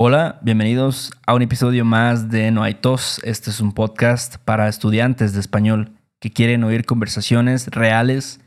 Hola, 0.00 0.38
bienvenidos 0.42 1.10
a 1.26 1.34
un 1.34 1.42
episodio 1.42 1.84
más 1.84 2.30
de 2.30 2.52
No 2.52 2.62
hay 2.62 2.74
tos. 2.74 3.20
Este 3.24 3.50
es 3.50 3.58
un 3.58 3.72
podcast 3.72 4.36
para 4.36 4.68
estudiantes 4.68 5.32
de 5.32 5.40
español 5.40 5.90
que 6.20 6.30
quieren 6.30 6.62
oír 6.62 6.86
conversaciones 6.86 7.66
reales 7.66 8.38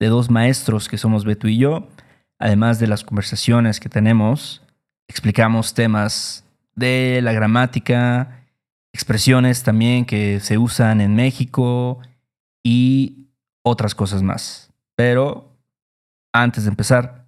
de 0.00 0.06
dos 0.06 0.30
maestros 0.30 0.88
que 0.88 0.96
somos 0.96 1.26
Beto 1.26 1.48
y 1.48 1.58
yo. 1.58 1.86
Además 2.38 2.78
de 2.78 2.86
las 2.86 3.04
conversaciones 3.04 3.78
que 3.78 3.90
tenemos, 3.90 4.62
explicamos 5.06 5.74
temas 5.74 6.46
de 6.74 7.20
la 7.22 7.34
gramática, 7.34 8.46
expresiones 8.94 9.64
también 9.64 10.06
que 10.06 10.40
se 10.40 10.56
usan 10.56 11.02
en 11.02 11.14
México 11.14 12.00
y 12.62 13.28
otras 13.62 13.94
cosas 13.94 14.22
más. 14.22 14.72
Pero 14.94 15.58
antes 16.32 16.64
de 16.64 16.70
empezar 16.70 17.26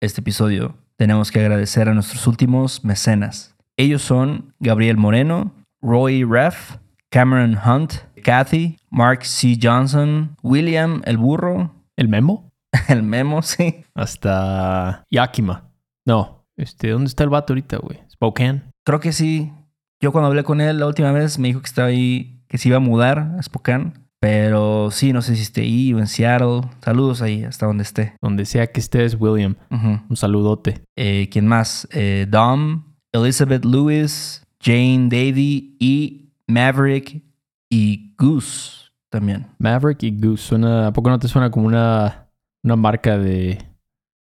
este 0.00 0.20
episodio, 0.20 0.74
tenemos 0.98 1.30
que 1.30 1.40
agradecer 1.40 1.88
a 1.88 1.94
nuestros 1.94 2.26
últimos 2.26 2.84
mecenas. 2.84 3.56
Ellos 3.76 4.02
son 4.02 4.54
Gabriel 4.58 4.96
Moreno, 4.96 5.54
Roy 5.80 6.24
Reff, 6.24 6.76
Cameron 7.08 7.56
Hunt, 7.64 7.94
Kathy, 8.22 8.76
Mark 8.90 9.24
C. 9.24 9.58
Johnson, 9.62 10.36
William 10.42 11.00
el 11.06 11.16
Burro, 11.16 11.72
¿El 11.96 12.08
memo? 12.08 12.52
el 12.88 13.02
Memo, 13.02 13.42
sí. 13.42 13.84
Hasta 13.94 15.04
Yakima. 15.10 15.70
No, 16.06 16.46
este, 16.56 16.90
¿dónde 16.90 17.08
está 17.08 17.24
el 17.24 17.30
vato 17.30 17.52
ahorita, 17.52 17.78
güey? 17.78 17.98
Spokane. 18.08 18.62
Creo 18.84 19.00
que 19.00 19.12
sí. 19.12 19.52
Yo 20.00 20.12
cuando 20.12 20.28
hablé 20.28 20.44
con 20.44 20.60
él 20.60 20.78
la 20.78 20.86
última 20.86 21.10
vez 21.10 21.40
me 21.40 21.48
dijo 21.48 21.60
que 21.60 21.66
estaba 21.66 21.88
ahí, 21.88 22.44
que 22.48 22.56
se 22.56 22.68
iba 22.68 22.76
a 22.76 22.80
mudar 22.80 23.34
a 23.36 23.42
Spokane. 23.42 23.94
Pero 24.20 24.90
sí, 24.90 25.12
no 25.12 25.22
sé 25.22 25.36
si 25.36 25.42
esté 25.42 25.60
ahí 25.60 25.94
o 25.94 25.98
en 26.00 26.08
Seattle. 26.08 26.62
Saludos 26.84 27.22
ahí, 27.22 27.44
hasta 27.44 27.66
donde 27.66 27.84
esté. 27.84 28.14
Donde 28.20 28.46
sea 28.46 28.66
que 28.66 28.80
estés, 28.80 29.16
William. 29.18 29.56
Un 29.70 30.16
saludote. 30.16 30.82
Eh, 30.96 31.28
¿Quién 31.30 31.46
más? 31.46 31.86
Eh, 31.92 32.26
Dom, 32.28 32.84
Elizabeth 33.12 33.64
Lewis, 33.64 34.44
Jane 34.60 35.08
Davy 35.08 35.76
y 35.78 36.30
Maverick 36.48 37.22
y 37.70 38.14
Goose 38.18 38.90
también. 39.10 39.46
Maverick 39.58 40.02
y 40.02 40.10
Goose. 40.18 40.42
Suena, 40.42 40.88
¿A 40.88 40.92
poco 40.92 41.10
no 41.10 41.18
te 41.18 41.28
suena 41.28 41.50
como 41.50 41.66
una, 41.66 42.28
una 42.64 42.76
marca 42.76 43.16
de, 43.18 43.58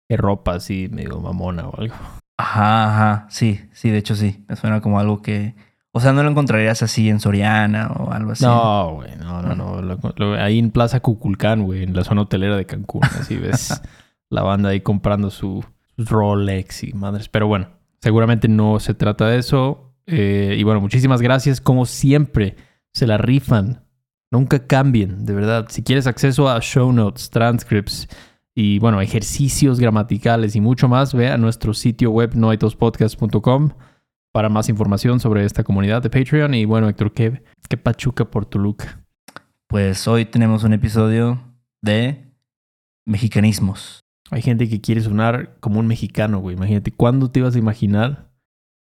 de 0.09 0.17
ropa 0.17 0.55
así, 0.55 0.89
medio 0.91 1.19
mamona 1.19 1.67
o 1.67 1.75
algo? 1.79 1.95
Ajá, 2.37 2.85
ajá. 2.85 3.27
Sí, 3.29 3.61
sí, 3.73 3.89
de 3.89 3.97
hecho 3.97 4.15
sí. 4.15 4.45
Me 4.47 4.55
suena 4.55 4.81
como 4.81 4.99
algo 4.99 5.21
que. 5.21 5.55
O 5.93 5.99
sea, 5.99 6.13
no 6.13 6.23
lo 6.23 6.29
encontrarías 6.29 6.81
así 6.83 7.09
en 7.09 7.19
Soriana 7.19 7.87
o 7.87 8.11
algo 8.13 8.31
así. 8.31 8.45
No, 8.45 8.93
güey, 8.95 9.11
no, 9.17 9.41
no, 9.41 9.55
no. 9.55 9.81
Lo- 9.81 9.99
lo- 10.15 10.33
ahí 10.41 10.57
en 10.57 10.71
Plaza 10.71 11.01
Cuculcán, 11.01 11.63
güey, 11.63 11.83
en 11.83 11.93
la 11.95 12.03
zona 12.03 12.21
hotelera 12.21 12.55
de 12.55 12.65
Cancún. 12.65 13.03
Así 13.03 13.35
ves 13.35 13.81
la 14.29 14.41
banda 14.43 14.69
ahí 14.69 14.79
comprando 14.81 15.29
su, 15.29 15.63
Rolex 15.97 16.83
y 16.85 16.93
madres. 16.93 17.27
Pero 17.29 17.47
bueno, 17.47 17.67
seguramente 18.01 18.47
no 18.47 18.79
se 18.79 18.93
trata 18.93 19.27
de 19.27 19.37
eso. 19.39 19.93
Eh, 20.07 20.55
y 20.57 20.63
bueno, 20.63 20.79
muchísimas 20.81 21.21
gracias. 21.21 21.59
Como 21.61 21.85
siempre, 21.85 22.55
se 22.93 23.05
la 23.07 23.17
rifan. 23.17 23.83
Nunca 24.31 24.65
cambien, 24.65 25.25
de 25.25 25.33
verdad. 25.33 25.65
Si 25.69 25.83
quieres 25.83 26.07
acceso 26.07 26.49
a 26.49 26.59
show 26.61 26.93
notes, 26.93 27.29
transcripts 27.29 28.07
y 28.55 28.79
bueno, 28.79 29.01
ejercicios 29.01 29.77
gramaticales 29.79 30.55
y 30.55 30.61
mucho 30.61 30.87
más, 30.87 31.13
ve 31.13 31.29
a 31.29 31.37
nuestro 31.37 31.73
sitio 31.73 32.11
web 32.11 32.31
noaitospodcast.com 32.35 33.71
para 34.31 34.49
más 34.49 34.69
información 34.69 35.19
sobre 35.19 35.45
esta 35.45 35.63
comunidad 35.63 36.01
de 36.01 36.09
Patreon. 36.09 36.53
Y 36.53 36.65
bueno, 36.65 36.87
Héctor, 36.89 37.13
¿qué, 37.13 37.43
qué 37.69 37.77
pachuca 37.77 38.25
por 38.25 38.45
Toluca? 38.45 38.99
Pues 39.67 40.07
hoy 40.07 40.25
tenemos 40.25 40.63
un 40.63 40.73
episodio 40.73 41.41
de 41.81 42.31
mexicanismos. 43.05 44.01
Hay 44.29 44.41
gente 44.41 44.69
que 44.69 44.79
quiere 44.81 45.01
sonar 45.01 45.57
como 45.59 45.79
un 45.79 45.87
mexicano, 45.87 46.39
güey. 46.39 46.55
Imagínate, 46.55 46.91
¿cuándo 46.91 47.29
te 47.31 47.39
ibas 47.39 47.55
a 47.55 47.59
imaginar 47.59 48.29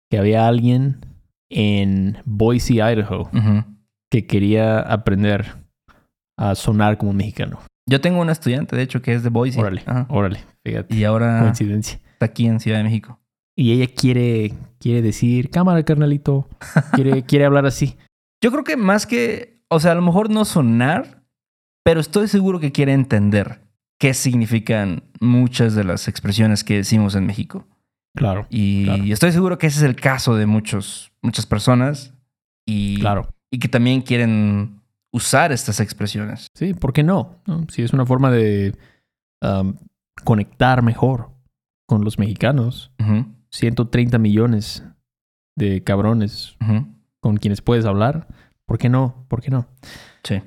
que 0.10 0.18
había 0.18 0.48
alguien 0.48 1.06
en 1.50 2.18
Boise, 2.26 2.76
Idaho, 2.76 3.30
que 4.10 4.26
quería 4.26 4.80
aprender 4.80 5.56
a 6.38 6.56
sonar 6.56 6.98
como 6.98 7.12
un 7.12 7.18
mexicano? 7.18 7.60
Yo 7.90 8.00
tengo 8.00 8.22
un 8.22 8.30
estudiante, 8.30 8.78
de 8.78 8.84
hecho, 8.84 9.02
que 9.02 9.14
es 9.14 9.24
de 9.24 9.30
Boise. 9.30 9.60
Órale, 9.60 9.84
Ajá. 9.86 10.06
órale, 10.10 10.40
fíjate. 10.66 10.96
Y 10.96 11.04
ahora 11.04 11.40
Coincidencia. 11.42 12.00
está 12.14 12.26
aquí 12.28 12.46
en 12.48 12.62
Ciudad 12.62 12.78
de 12.78 12.86
México. 12.86 13.20
Y 13.56 13.72
ella 13.74 13.88
quiere, 13.94 14.54
quiere 14.80 15.02
decir, 15.02 15.50
cámara, 15.50 15.84
carnalito. 15.84 16.48
Quiere, 16.94 17.24
quiere 17.26 17.46
hablar 17.46 17.66
así. 17.66 17.98
Yo 18.42 18.52
creo 18.52 18.64
que 18.64 18.78
más 18.78 19.06
que, 19.06 19.62
o 19.70 19.80
sea, 19.80 19.92
a 19.92 19.96
lo 19.96 20.02
mejor 20.02 20.30
no 20.30 20.44
sonar, 20.46 21.24
pero 21.84 22.00
estoy 22.00 22.28
seguro 22.28 22.60
que 22.60 22.72
quiere 22.72 22.94
entender 22.94 23.62
qué 24.00 24.14
significan 24.14 25.04
muchas 25.22 25.76
de 25.76 25.84
las 25.84 26.08
expresiones 26.08 26.64
que 26.64 26.76
decimos 26.78 27.16
en 27.16 27.26
México. 27.26 27.68
Claro, 28.16 28.46
Y 28.50 28.86
Claro. 28.86 29.04
estoy 29.06 29.32
seguro 29.32 29.58
que 29.58 29.68
ese 29.68 29.80
es 29.80 29.84
el 29.84 29.96
caso 29.96 30.36
de 30.36 30.46
muchos, 30.46 31.12
muchas 31.22 31.46
personas 31.46 32.14
y, 32.68 33.00
claro. 33.00 33.28
y 33.52 33.60
que 33.60 33.68
también 33.70 34.02
quieren 34.02 34.82
usar 35.12 35.52
estas 35.52 35.80
expresiones. 35.80 36.48
Sí, 36.54 36.74
¿por 36.74 36.92
qué 36.94 37.02
no? 37.04 37.40
¿No? 37.48 37.66
Sí, 37.70 37.82
es 37.82 37.94
una 37.94 38.06
forma 38.06 38.30
de 38.32 38.76
um, 39.42 39.76
conectar 40.24 40.82
mejor 40.84 41.30
con 41.88 42.04
los 42.04 42.20
mexicanos. 42.20 42.92
Ujú, 43.00 43.26
130 43.54 44.18
millones 44.18 44.84
de 45.56 45.84
cabrones 45.84 46.58
con 47.22 47.38
quienes 47.38 47.62
puedes 47.62 47.86
hablar. 47.86 48.28
¿Por 48.66 48.80
qué 48.80 48.90
no? 48.90 49.26
¿Por 49.28 49.42
qué 49.42 49.52
no? 49.52 49.68
Sí. 50.24 50.42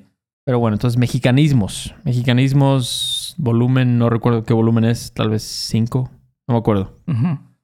Pero 0.44 0.58
bueno, 0.58 0.74
entonces 0.74 0.98
mexicanismos. 0.98 1.94
Mexicanismos, 2.04 3.34
volumen, 3.38 3.98
no 3.98 4.10
recuerdo 4.10 4.42
qué 4.44 4.52
volumen 4.54 4.84
es, 4.84 5.12
tal 5.12 5.30
vez 5.30 5.42
5, 5.42 6.10
no 6.48 6.54
me 6.54 6.58
acuerdo. 6.58 6.98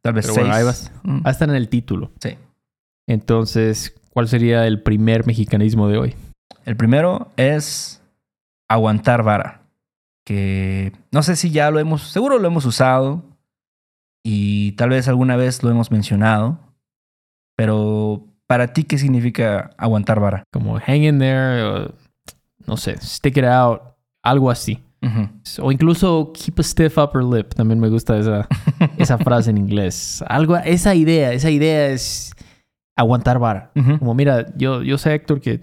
Tal 0.02 0.14
vez 0.14 0.26
seis. 0.26 0.38
bueno, 0.38 0.54
ahí 0.54 0.64
vas. 0.64 0.92
Está 1.24 1.44
en 1.44 1.54
el 1.54 1.68
título. 1.68 2.12
Sí. 2.20 2.36
Entonces, 3.08 3.94
¿cuál 4.10 4.28
sería 4.28 4.66
el 4.66 4.82
primer 4.82 5.26
mexicanismo 5.26 5.88
de 5.88 5.98
hoy? 5.98 6.14
El 6.64 6.76
primero 6.76 7.30
es 7.36 8.02
aguantar 8.68 9.22
vara. 9.22 9.62
Que 10.24 10.92
no 11.10 11.22
sé 11.22 11.34
si 11.34 11.50
ya 11.50 11.70
lo 11.72 11.80
hemos, 11.80 12.02
seguro 12.02 12.38
lo 12.38 12.46
hemos 12.46 12.64
usado 12.64 13.24
y 14.24 14.72
tal 14.72 14.90
vez 14.90 15.08
alguna 15.08 15.36
vez 15.36 15.62
lo 15.62 15.70
hemos 15.70 15.90
mencionado. 15.90 16.58
Pero 17.56 18.26
para 18.46 18.72
ti, 18.72 18.84
¿qué 18.84 18.98
significa 18.98 19.70
aguantar 19.76 20.20
vara? 20.20 20.44
Como 20.52 20.78
hang 20.78 21.02
in 21.04 21.18
there, 21.18 21.62
o, 21.62 21.94
no 22.66 22.76
sé, 22.76 22.96
stick 23.00 23.36
it 23.36 23.44
out, 23.44 23.80
algo 24.22 24.50
así. 24.50 24.82
O 25.60 25.72
incluso 25.72 26.32
keep 26.32 26.60
a 26.60 26.62
stiff 26.62 26.96
upper 26.96 27.24
lip. 27.24 27.54
También 27.54 27.80
me 27.80 27.88
gusta 27.88 28.16
esa, 28.18 28.46
esa 28.98 29.18
frase 29.18 29.50
en 29.50 29.58
inglés. 29.58 30.22
Algo, 30.28 30.56
esa 30.56 30.94
idea, 30.94 31.32
esa 31.32 31.50
idea 31.50 31.88
es 31.88 32.32
aguantar 32.96 33.40
vara. 33.40 33.72
Ujú. 33.74 33.98
Como 33.98 34.14
mira, 34.14 34.46
yo, 34.56 34.80
yo 34.82 34.98
sé, 34.98 35.12
Héctor, 35.14 35.40
que 35.40 35.60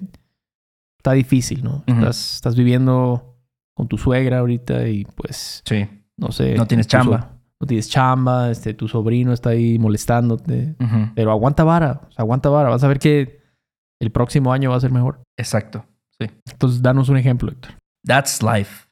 está 0.97 1.13
difícil, 1.13 1.63
¿no? 1.63 1.83
Ujú. 1.87 1.99
estás, 1.99 2.35
estás 2.35 2.55
viviendo 2.57 3.37
con 3.73 3.87
tu 3.87 3.97
suegra 3.97 4.39
ahorita 4.39 4.89
y 4.89 5.05
pues, 5.05 5.61
Sí. 5.65 5.87
no 6.17 6.33
sé. 6.33 6.55
No 6.55 6.67
tienes 6.67 6.87
chamba. 6.87 7.38
No 7.61 7.67
tienes 7.67 7.89
chamba, 7.89 8.51
este, 8.51 8.73
tu 8.73 8.87
sobrino 8.87 9.33
está 9.33 9.49
ahí 9.49 9.77
molestándote. 9.77 10.75
Pero 11.15 11.31
aguanta 11.31 11.63
vara, 11.63 12.01
o 12.07 12.11
sea, 12.11 12.23
aguanta 12.23 12.49
vara. 12.49 12.69
Vas 12.69 12.83
a 12.83 12.87
ver 12.87 12.99
que 12.99 13.41
el 13.99 14.11
próximo 14.11 14.53
año 14.53 14.69
va 14.69 14.77
a 14.77 14.81
ser 14.81 14.91
mejor. 14.91 15.21
Exacto. 15.37 15.85
Sí. 16.19 16.27
Entonces, 16.51 16.81
danos 16.81 17.09
un 17.09 17.17
ejemplo, 17.17 17.51
Héctor. 17.51 17.73
That's 18.05 18.41
life. 18.41 18.87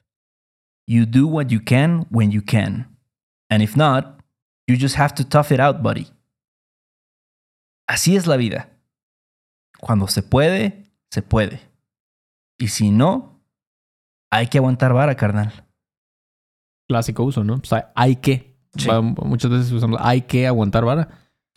You 0.86 1.06
do 1.06 1.26
what 1.26 1.46
you 1.48 1.60
can 1.64 2.06
when 2.10 2.30
you 2.30 2.42
can. 2.44 2.96
And 3.50 3.62
if 3.62 3.76
not, 3.76 4.22
you 4.66 4.76
just 4.78 4.96
have 4.98 5.14
to 5.14 5.24
tough 5.24 5.50
it 5.50 5.60
out, 5.60 5.82
buddy. 5.82 6.08
Así 7.88 8.16
es 8.16 8.26
la 8.26 8.36
vida. 8.36 8.68
Cuando 9.80 10.08
se 10.08 10.22
puede, 10.22 10.92
se 11.10 11.22
puede. 11.22 11.60
Y 12.58 12.68
si 12.68 12.90
no, 12.90 13.40
hay 14.30 14.48
que 14.48 14.58
aguantar 14.58 14.92
vara, 14.92 15.14
carnal. 15.14 15.66
Clásico 16.88 17.22
uso, 17.22 17.44
¿no? 17.44 17.54
O 17.54 17.64
sea, 17.64 17.92
hay 17.94 18.16
que. 18.16 18.57
Sí. 18.76 18.88
Va- 18.88 19.00
muchas 19.00 19.50
veces 19.50 19.72
usamos 19.72 19.98
hay 20.02 20.22
que 20.22 20.46
aguantar 20.46 20.84
vara. 20.84 21.08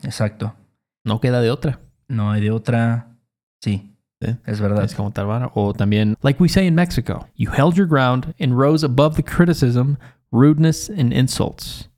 Exacto. 0.03 0.55
No 1.03 1.19
queda 1.19 1.41
de 1.41 1.51
otra. 1.51 1.79
No 2.07 2.31
hay 2.31 2.41
de 2.41 2.51
otra. 2.51 3.15
Sí, 3.61 3.95
es 4.19 4.59
verdad. 4.61 4.87
Que 4.87 4.95
aguantar 4.95 5.25
vara. 5.25 5.51
O 5.55 5.73
también, 5.73 6.15
like 6.21 6.41
we 6.41 6.49
say 6.49 6.67
in 6.67 6.75
Mexico, 6.75 7.27
you 7.35 7.51
held 7.51 7.75
your 7.75 7.87
ground 7.87 8.33
and 8.39 8.53
rose 8.57 8.85
above 8.85 9.15
the 9.15 9.23
criticism, 9.23 9.95
rudeness, 10.31 10.89
and 10.89 11.13
insults. 11.13 11.89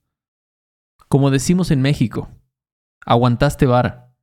Como 1.10 1.30
decimos 1.32 1.70
en 1.72 1.82
México, 1.82 2.30
aguantaste 3.06 3.66
vara. 3.66 4.14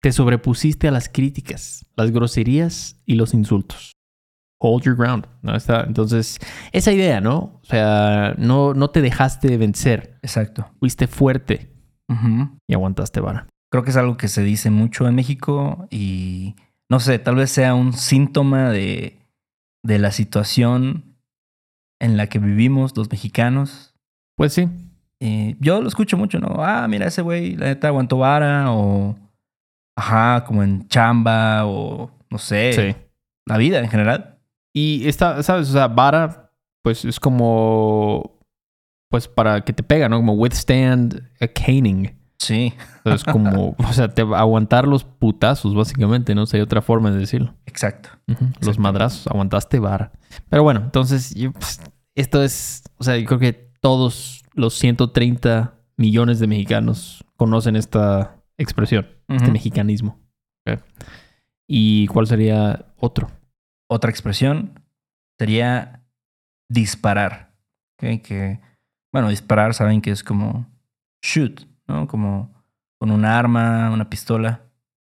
Te 0.00 0.12
sobrepusiste 0.12 0.86
a 0.86 0.92
las 0.92 1.08
críticas, 1.08 1.84
las 1.96 2.10
groserías 2.12 2.96
y 3.04 3.14
los 3.16 3.34
insultos. 3.34 3.92
Hold 4.60 4.84
your 4.84 4.96
ground. 4.96 5.26
¿no? 5.42 5.54
Está, 5.54 5.84
entonces, 5.86 6.38
esa 6.72 6.92
idea, 6.92 7.20
¿no? 7.20 7.36
O 7.38 7.64
sea, 7.64 8.34
no, 8.38 8.74
no 8.74 8.90
te 8.90 9.00
dejaste 9.00 9.56
vencer. 9.56 10.18
Exacto. 10.22 10.68
Fuiste 10.80 11.06
fuerte 11.06 11.70
Ujú. 12.08 12.58
y 12.68 12.74
aguantaste 12.74 13.20
vara. 13.20 13.46
Creo 13.70 13.84
que 13.84 13.90
es 13.90 13.96
algo 13.96 14.16
que 14.16 14.28
se 14.28 14.42
dice 14.42 14.70
mucho 14.70 15.06
en 15.06 15.14
México 15.14 15.86
y 15.90 16.56
no 16.90 17.00
sé, 17.00 17.18
tal 17.18 17.34
vez 17.36 17.50
sea 17.50 17.74
un 17.74 17.92
síntoma 17.92 18.70
de, 18.70 19.18
de 19.84 19.98
la 19.98 20.10
situación 20.10 21.16
en 22.00 22.16
la 22.16 22.28
que 22.28 22.38
vivimos 22.38 22.96
los 22.96 23.10
mexicanos. 23.10 23.94
Pues 24.36 24.54
sí, 24.54 24.68
Y 25.20 25.56
yo 25.62 25.80
lo 25.82 25.88
escucho 25.88 26.16
mucho, 26.16 26.38
¿no? 26.38 26.64
Ah, 26.64 26.86
mira, 26.88 27.06
ese 27.08 27.22
güey, 27.22 27.56
la 27.56 27.66
neta 27.66 27.88
aguantó 27.88 28.18
vara 28.18 28.72
o... 28.72 29.16
Ajá, 29.96 30.44
como 30.44 30.62
en 30.62 30.86
chamba 30.88 31.66
o 31.66 32.10
no 32.30 32.38
sé. 32.38 32.72
Sí. 32.72 32.96
La 33.46 33.56
vida 33.58 33.80
en 33.80 33.88
general. 33.90 34.37
Y 34.72 35.06
esta, 35.08 35.42
¿sabes? 35.42 35.68
O 35.70 35.72
sea, 35.72 35.88
vara, 35.88 36.52
pues 36.82 37.04
es 37.04 37.20
como. 37.20 38.38
Pues 39.10 39.26
para 39.26 39.62
que 39.62 39.72
te 39.72 39.82
pega, 39.82 40.08
¿no? 40.08 40.18
Como 40.18 40.34
withstand 40.34 41.22
a 41.40 41.48
caning. 41.48 42.14
Sí. 42.38 42.74
Entonces, 42.98 43.24
como. 43.24 43.74
o 43.78 43.92
sea, 43.92 44.08
te, 44.08 44.22
aguantar 44.22 44.86
los 44.86 45.04
putazos, 45.04 45.74
básicamente, 45.74 46.34
¿no? 46.34 46.46
Sería 46.46 46.64
otra 46.64 46.82
forma 46.82 47.10
de 47.10 47.18
decirlo. 47.18 47.54
Exacto. 47.66 48.10
Los 48.60 48.78
madrazos, 48.78 49.26
aguantaste 49.26 49.78
vara. 49.78 50.12
Pero 50.48 50.62
bueno, 50.62 50.80
entonces, 50.84 51.34
yo, 51.34 51.52
pues, 51.52 51.80
esto 52.14 52.42
es. 52.42 52.84
O 52.98 53.04
sea, 53.04 53.16
yo 53.16 53.26
creo 53.26 53.38
que 53.38 53.52
todos 53.80 54.44
los 54.54 54.74
130 54.74 55.74
millones 55.96 56.38
de 56.38 56.46
mexicanos 56.46 57.24
conocen 57.36 57.76
esta 57.76 58.36
expresión, 58.56 59.06
este 59.28 59.50
mexicanismo. 59.50 60.18
¿Y 61.66 62.06
cuál 62.08 62.26
sería 62.26 62.86
otro? 62.98 63.30
Otra 63.90 64.10
expresión 64.10 64.80
sería 65.38 66.02
disparar. 66.70 67.52
¿ok? 67.96 68.22
Que, 68.22 68.60
bueno, 69.12 69.28
disparar 69.30 69.74
saben 69.74 70.00
que 70.00 70.10
es 70.10 70.22
como 70.22 70.66
shoot, 71.22 71.62
¿no? 71.86 72.06
Como 72.06 72.52
con 73.00 73.10
un 73.10 73.24
arma, 73.24 73.90
una 73.90 74.08
pistola. 74.10 74.62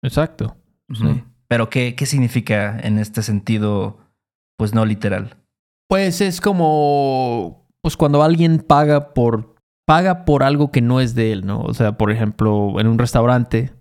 Exacto. 0.03 0.57
Sí. 0.93 1.25
Pero 1.49 1.71
¿qué, 1.71 1.95
¿qué 1.95 2.07
significa 2.07 2.79
en 2.81 2.99
este 2.99 3.23
sentido, 3.23 3.99
pues 4.59 4.75
no 4.75 4.85
literal? 4.85 5.37
Pues 5.89 6.21
es 6.21 6.41
como, 6.41 7.67
pues 7.81 7.97
cuando 7.97 8.23
alguien 8.23 8.59
paga 8.59 9.15
por, 9.15 9.55
paga 9.87 10.25
por 10.25 10.43
algo 10.43 10.71
que 10.73 10.81
no 10.83 11.01
es 11.01 11.15
de 11.15 11.33
él, 11.33 11.47
¿no? 11.47 11.61
O 11.61 11.75
sea, 11.75 11.97
por 11.97 12.11
ejemplo, 12.11 12.81
en 12.81 12.89
un 12.89 12.99
restaurante, 12.99 13.73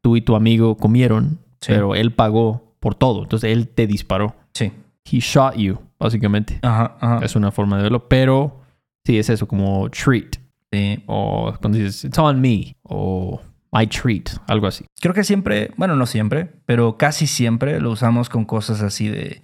tú 0.00 0.16
y 0.16 0.22
tu 0.22 0.34
amigo 0.36 0.76
comieron, 0.76 1.38
Sí. 1.60 1.72
pero 1.72 1.94
él 1.94 2.12
pagó 2.12 2.63
por 2.84 2.94
todo. 2.94 3.22
Entonces 3.22 3.50
él 3.50 3.68
te 3.68 3.86
disparó. 3.86 4.36
Sí. 4.52 4.70
He 5.10 5.18
shot 5.18 5.56
you, 5.56 5.78
básicamente. 5.98 6.58
Ajá, 6.60 6.96
ajá. 7.00 7.24
Es 7.24 7.34
una 7.34 7.50
forma 7.50 7.78
de 7.78 7.84
verlo, 7.84 8.08
pero 8.08 8.60
sí 9.06 9.18
es 9.18 9.30
eso, 9.30 9.48
como 9.48 9.88
treat. 9.88 10.36
Sí. 10.70 11.02
O 11.06 11.54
cuando 11.60 11.78
dices, 11.78 12.04
it's 12.04 12.18
on 12.18 12.40
me. 12.42 12.76
O 12.82 13.40
my 13.72 13.86
treat, 13.86 14.28
algo 14.46 14.66
así. 14.66 14.84
Creo 15.00 15.14
que 15.14 15.24
siempre, 15.24 15.70
bueno, 15.78 15.96
no 15.96 16.04
siempre, 16.04 16.50
pero 16.66 16.98
casi 16.98 17.26
siempre 17.26 17.80
lo 17.80 17.90
usamos 17.90 18.28
con 18.28 18.44
cosas 18.44 18.82
así 18.82 19.08
de, 19.08 19.42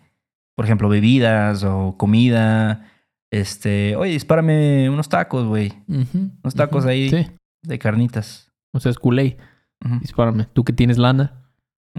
por 0.54 0.66
ejemplo, 0.66 0.90
bebidas 0.90 1.64
o 1.64 1.94
comida. 1.96 2.84
Este, 3.32 3.96
oye, 3.96 4.12
dispárame 4.12 4.90
unos 4.90 5.08
tacos, 5.08 5.46
güey, 5.46 5.72
Unos 5.88 6.54
tacos 6.54 6.84
ahí. 6.84 7.08
Sí. 7.08 7.26
de 7.62 7.78
carnitas. 7.78 8.52
O 8.72 8.80
sea, 8.80 8.90
es 8.90 8.98
culé. 8.98 9.38
Ujú. 9.84 9.98
Dispárame. 10.00 10.46
Tú 10.52 10.62
que 10.64 10.72
tienes 10.74 10.98
lana, 10.98 11.39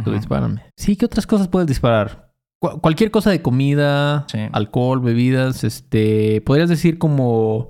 tú 0.03 0.09
Ujú. 0.12 0.19
dispárame. 0.19 0.63
Sí, 0.77 0.95
¿qué 0.95 1.06
otras 1.06 1.25
cosas 1.27 1.48
puedes 1.48 1.68
disparar? 1.68 2.31
Cu- 2.59 2.80
cualquier 2.81 3.12
cosa 3.12 3.31
de 3.31 3.42
comida, 3.42 4.25
Sí. 4.27 4.39
alcohol, 4.51 5.00
bebidas, 5.01 5.63
este, 5.63 6.42
podrías 6.42 6.69
decir 6.69 6.98
como 6.98 7.69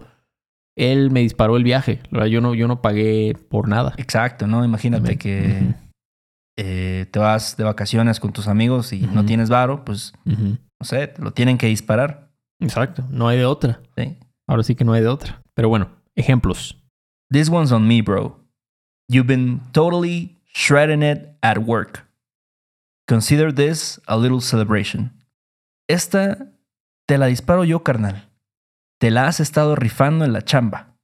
él 0.77 1.11
me 1.11 1.21
disparó 1.21 1.57
el 1.57 1.63
viaje. 1.63 2.01
Verdad, 2.11 2.27
Yo 2.27 2.41
no, 2.41 2.53
yo 2.55 2.67
no 2.67 2.81
pagué 2.81 3.35
por 3.49 3.67
nada. 3.67 3.93
Exacto, 3.97 4.47
¿no? 4.47 4.63
Imagínate 4.65 5.17
que 5.17 5.73
eh, 6.57 7.05
te 7.11 7.19
vas 7.19 7.55
de 7.57 7.63
vacaciones 7.63 8.19
con 8.19 8.33
tus 8.33 8.47
amigos 8.47 8.91
y 8.93 9.01
no 9.01 9.25
tienes 9.25 9.49
varo, 9.49 9.83
pues, 9.85 10.13
ujú. 10.25 10.57
no 10.79 10.85
sé, 10.85 11.07
te 11.07 11.21
lo 11.21 11.31
tienen 11.31 11.57
que 11.57 11.67
disparar. 11.67 12.29
Exacto, 12.59 13.03
no 13.09 13.27
hay 13.27 13.37
de 13.37 13.45
otra. 13.45 13.79
¿sí? 13.97 14.17
Ahora 14.47 14.63
sí 14.63 14.75
que 14.75 14.83
no 14.85 14.93
hay 14.93 15.01
de 15.01 15.07
otra. 15.07 15.41
Pero 15.55 15.69
bueno, 15.69 15.89
ejemplos. 16.15 16.77
This 17.31 17.49
one's 17.49 17.71
on 17.71 17.87
me, 17.87 18.01
bro. 18.01 18.37
You've 19.09 19.27
been 19.27 19.61
totally 19.71 20.37
shredding 20.53 21.01
it 21.03 21.29
at 21.41 21.57
work. 21.59 22.05
Consider 23.11 23.53
this 23.53 24.01
a 24.07 24.15
little 24.15 24.39
celebration. 24.39 25.11
Esta 25.89 26.53
te 27.05 27.17
la 27.17 27.25
disparo 27.25 27.65
yo, 27.65 27.83
carnal. 27.83 28.29
Te 29.01 29.11
la 29.11 29.27
has 29.27 29.41
estado 29.41 29.75
rifando 29.75 30.23
en 30.23 30.31
la 30.31 30.43
chamba. 30.43 30.95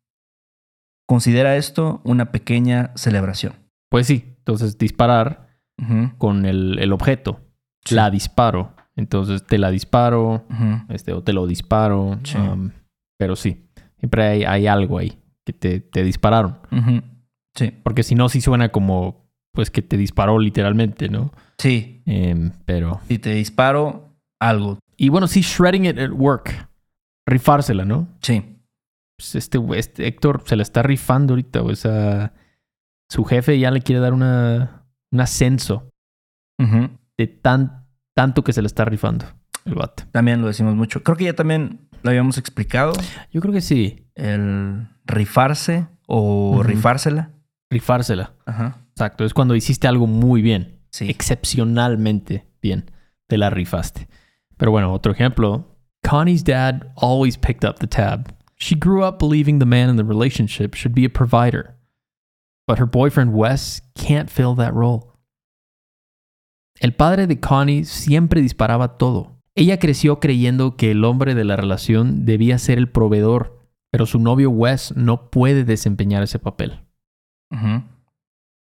Considera 1.06 1.58
esto 1.58 2.00
una 2.06 2.32
pequeña 2.32 2.94
celebración. 2.96 3.56
Pues 3.90 4.08
sí, 4.08 4.36
entonces 4.38 4.78
disparar 4.78 5.50
con 6.18 6.46
el, 6.46 6.80
el 6.80 6.94
objeto. 6.94 7.42
Sí. 7.84 7.96
La 7.96 8.10
disparo. 8.10 8.74
Entonces 8.96 9.46
te 9.46 9.58
la 9.58 9.70
disparo, 9.70 10.46
este, 10.88 11.12
o 11.12 11.24
te 11.24 11.34
lo 11.34 11.46
disparo. 11.46 12.20
Sí. 12.24 12.38
um, 12.38 12.72
pero 13.18 13.36
sí, 13.36 13.70
siempre 14.00 14.24
hay, 14.24 14.44
hay 14.46 14.68
algo 14.68 14.98
ahí 14.98 15.20
que 15.46 15.52
te, 15.52 15.82
te 15.82 16.04
dispararon. 16.04 16.60
Sí, 17.54 17.72
Porque 17.84 18.04
si 18.04 18.16
no, 18.16 18.30
sí 18.30 18.40
suena 18.40 18.70
como, 18.70 19.27
pues 19.58 19.72
que 19.72 19.82
te 19.82 19.98
disparó 19.98 20.38
literalmente, 20.38 21.10
¿no? 21.10 21.32
sí. 21.58 22.04
Em, 22.06 22.52
pero... 22.66 23.02
Si 23.08 23.18
te 23.18 23.34
disparo, 23.34 24.16
algo. 24.40 24.78
Y 24.96 25.10
bueno, 25.10 25.26
sí, 25.26 25.42
shredding 25.42 25.86
it 25.86 25.98
at 25.98 26.12
work. 26.12 26.70
Rifársela, 27.26 27.84
¿no? 27.84 28.08
Sí. 28.22 28.60
Pues 29.18 29.34
este, 29.34 29.58
este 29.76 30.06
Héctor 30.06 30.44
se 30.46 30.56
la 30.56 30.62
está 30.62 30.84
rifando 30.84 31.34
ahorita, 31.34 31.64
o 31.64 31.76
sea... 31.76 32.34
Su 33.10 33.24
jefe 33.26 33.58
ya 33.58 33.72
le 33.72 33.82
quiere 33.82 34.00
dar 34.00 34.14
una, 34.14 34.86
un 35.12 35.22
ascenso 35.22 35.90
de 36.60 37.28
tan, 37.28 37.88
tanto 38.16 38.44
que 38.44 38.54
se 38.54 38.62
le 38.62 38.68
está 38.68 38.86
rifando 38.86 39.26
el 39.66 39.74
vato. 39.74 40.04
También 40.12 40.42
lo 40.42 40.48
decimos 40.48 40.76
mucho. 40.76 41.02
Creo 41.02 41.18
que 41.18 41.24
ya 41.24 41.34
también 41.34 41.90
lo 42.04 42.12
habíamos 42.12 42.38
explicado. 42.38 42.94
Yo 43.32 43.42
creo 43.42 43.54
que 43.54 43.62
sí, 43.62 44.06
El 44.14 44.88
rifarse 45.06 45.88
o 46.06 46.62
rifársela. 46.64 47.32
rifársela. 47.72 48.34
Ajá. 48.46 48.84
Exacto, 48.98 49.26
es 49.26 49.34
cuando 49.36 49.54
hiciste 49.56 49.88
algo 49.88 50.08
muy 50.08 50.42
bien, 50.42 50.80
Sí. 50.90 51.08
excepcionalmente 51.08 52.48
bien, 52.64 52.90
te 53.28 53.38
la 53.38 53.52
rifaste. 53.52 54.08
Pero 54.58 54.72
bueno, 54.72 54.92
otro 54.92 55.12
ejemplo. 55.12 55.78
Connie's 56.02 56.44
dad 56.44 56.88
always 56.96 57.38
picked 57.38 57.64
up 57.64 57.76
the 57.78 57.86
tab. 57.86 58.34
She 58.56 58.76
grew 58.76 59.06
up 59.06 59.20
believing 59.20 59.60
the 59.60 59.66
man 59.68 59.92
in 59.92 59.98
the 59.98 60.04
relationship 60.04 60.74
should 60.74 60.96
be 60.96 61.06
a 61.06 61.10
provider. 61.10 61.76
But 62.68 62.80
her 62.80 62.88
boyfriend 62.88 63.36
Wes 63.36 63.84
can't 63.94 64.32
fill 64.32 64.56
that 64.56 64.74
role. 64.74 65.14
El 66.80 66.94
padre 66.96 67.28
de 67.28 67.40
Connie 67.40 67.84
siempre 67.86 68.42
disparaba 68.42 68.98
todo. 68.98 69.38
Ella 69.54 69.78
creció 69.78 70.20
creyendo 70.20 70.76
que 70.76 70.90
el 70.90 71.06
hombre 71.06 71.36
de 71.36 71.44
la 71.46 71.56
relación 71.56 72.26
debía 72.26 72.58
ser 72.58 72.80
el 72.80 72.90
proveedor, 72.90 73.60
pero 73.92 74.08
su 74.08 74.18
novio 74.20 74.50
Wes 74.50 74.96
no 74.98 75.30
puede 75.30 75.66
desempeñar 75.66 76.24
ese 76.24 76.40
papel. 76.40 76.80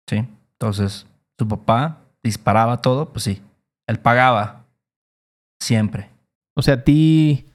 Sí. 0.08 0.26
Entonces, 0.54 1.06
su 1.38 1.48
papá 1.48 2.00
disparaba 2.24 2.82
todo, 2.82 3.12
pues 3.12 3.24
sí. 3.24 3.42
Él 3.88 4.00
pagaba. 4.00 4.66
Siempre. 5.60 6.10
O 6.56 6.62
sea, 6.62 6.76
a 6.76 6.84
ti 6.84 7.46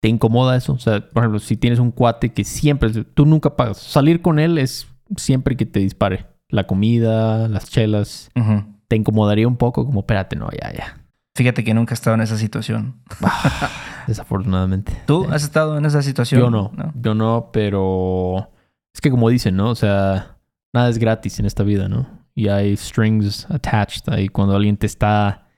te 0.00 0.08
incomoda 0.08 0.56
eso. 0.56 0.72
O 0.74 0.78
sea, 0.78 1.00
por 1.08 1.22
ejemplo, 1.22 1.38
si 1.40 1.56
tienes 1.56 1.78
un 1.78 1.90
cuate 1.90 2.32
que 2.32 2.44
siempre, 2.44 2.90
tú 3.04 3.26
nunca 3.26 3.56
pagas. 3.56 3.78
Salir 3.78 4.22
con 4.22 4.38
él 4.38 4.58
es 4.58 4.88
siempre 5.16 5.56
que 5.56 5.66
te 5.66 5.80
dispare. 5.80 6.26
La 6.48 6.66
comida, 6.66 7.48
las 7.48 7.70
chelas. 7.70 8.30
Te 8.88 8.96
incomodaría 8.96 9.48
un 9.48 9.56
poco, 9.56 9.86
como, 9.86 10.00
espérate, 10.00 10.36
no, 10.36 10.50
ya, 10.50 10.72
ya. 10.72 10.98
Fíjate 11.34 11.64
que 11.64 11.72
nunca 11.72 11.92
he 11.92 11.96
estado 11.96 12.14
en 12.14 12.20
esa 12.22 12.36
situación. 12.36 13.00
Desafortunadamente. 14.06 14.92
¿Tú 15.06 15.24
Sí. 15.24 15.30
has 15.32 15.44
estado 15.44 15.78
en 15.78 15.84
esa 15.86 16.02
situación? 16.02 16.40
Yo 16.40 16.50
no, 16.50 16.72
yo 16.94 17.14
no, 17.14 17.50
pero 17.52 18.50
es 18.94 19.00
que 19.00 19.10
como 19.10 19.28
dicen, 19.30 19.56
¿no? 19.56 19.70
O 19.70 19.74
sea, 19.74 20.31
nada 20.72 20.88
es 20.88 20.98
gratis 20.98 21.38
en 21.38 21.46
esta 21.46 21.62
vida, 21.62 21.88
¿no? 21.88 22.06
Y 22.34 22.48
hay 22.48 22.76
strings 22.76 23.46
attached 23.50 24.08
ahí 24.12 24.28
cuando 24.28 24.56
alguien 24.56 24.76
te 24.76 24.86
está, 24.86 25.48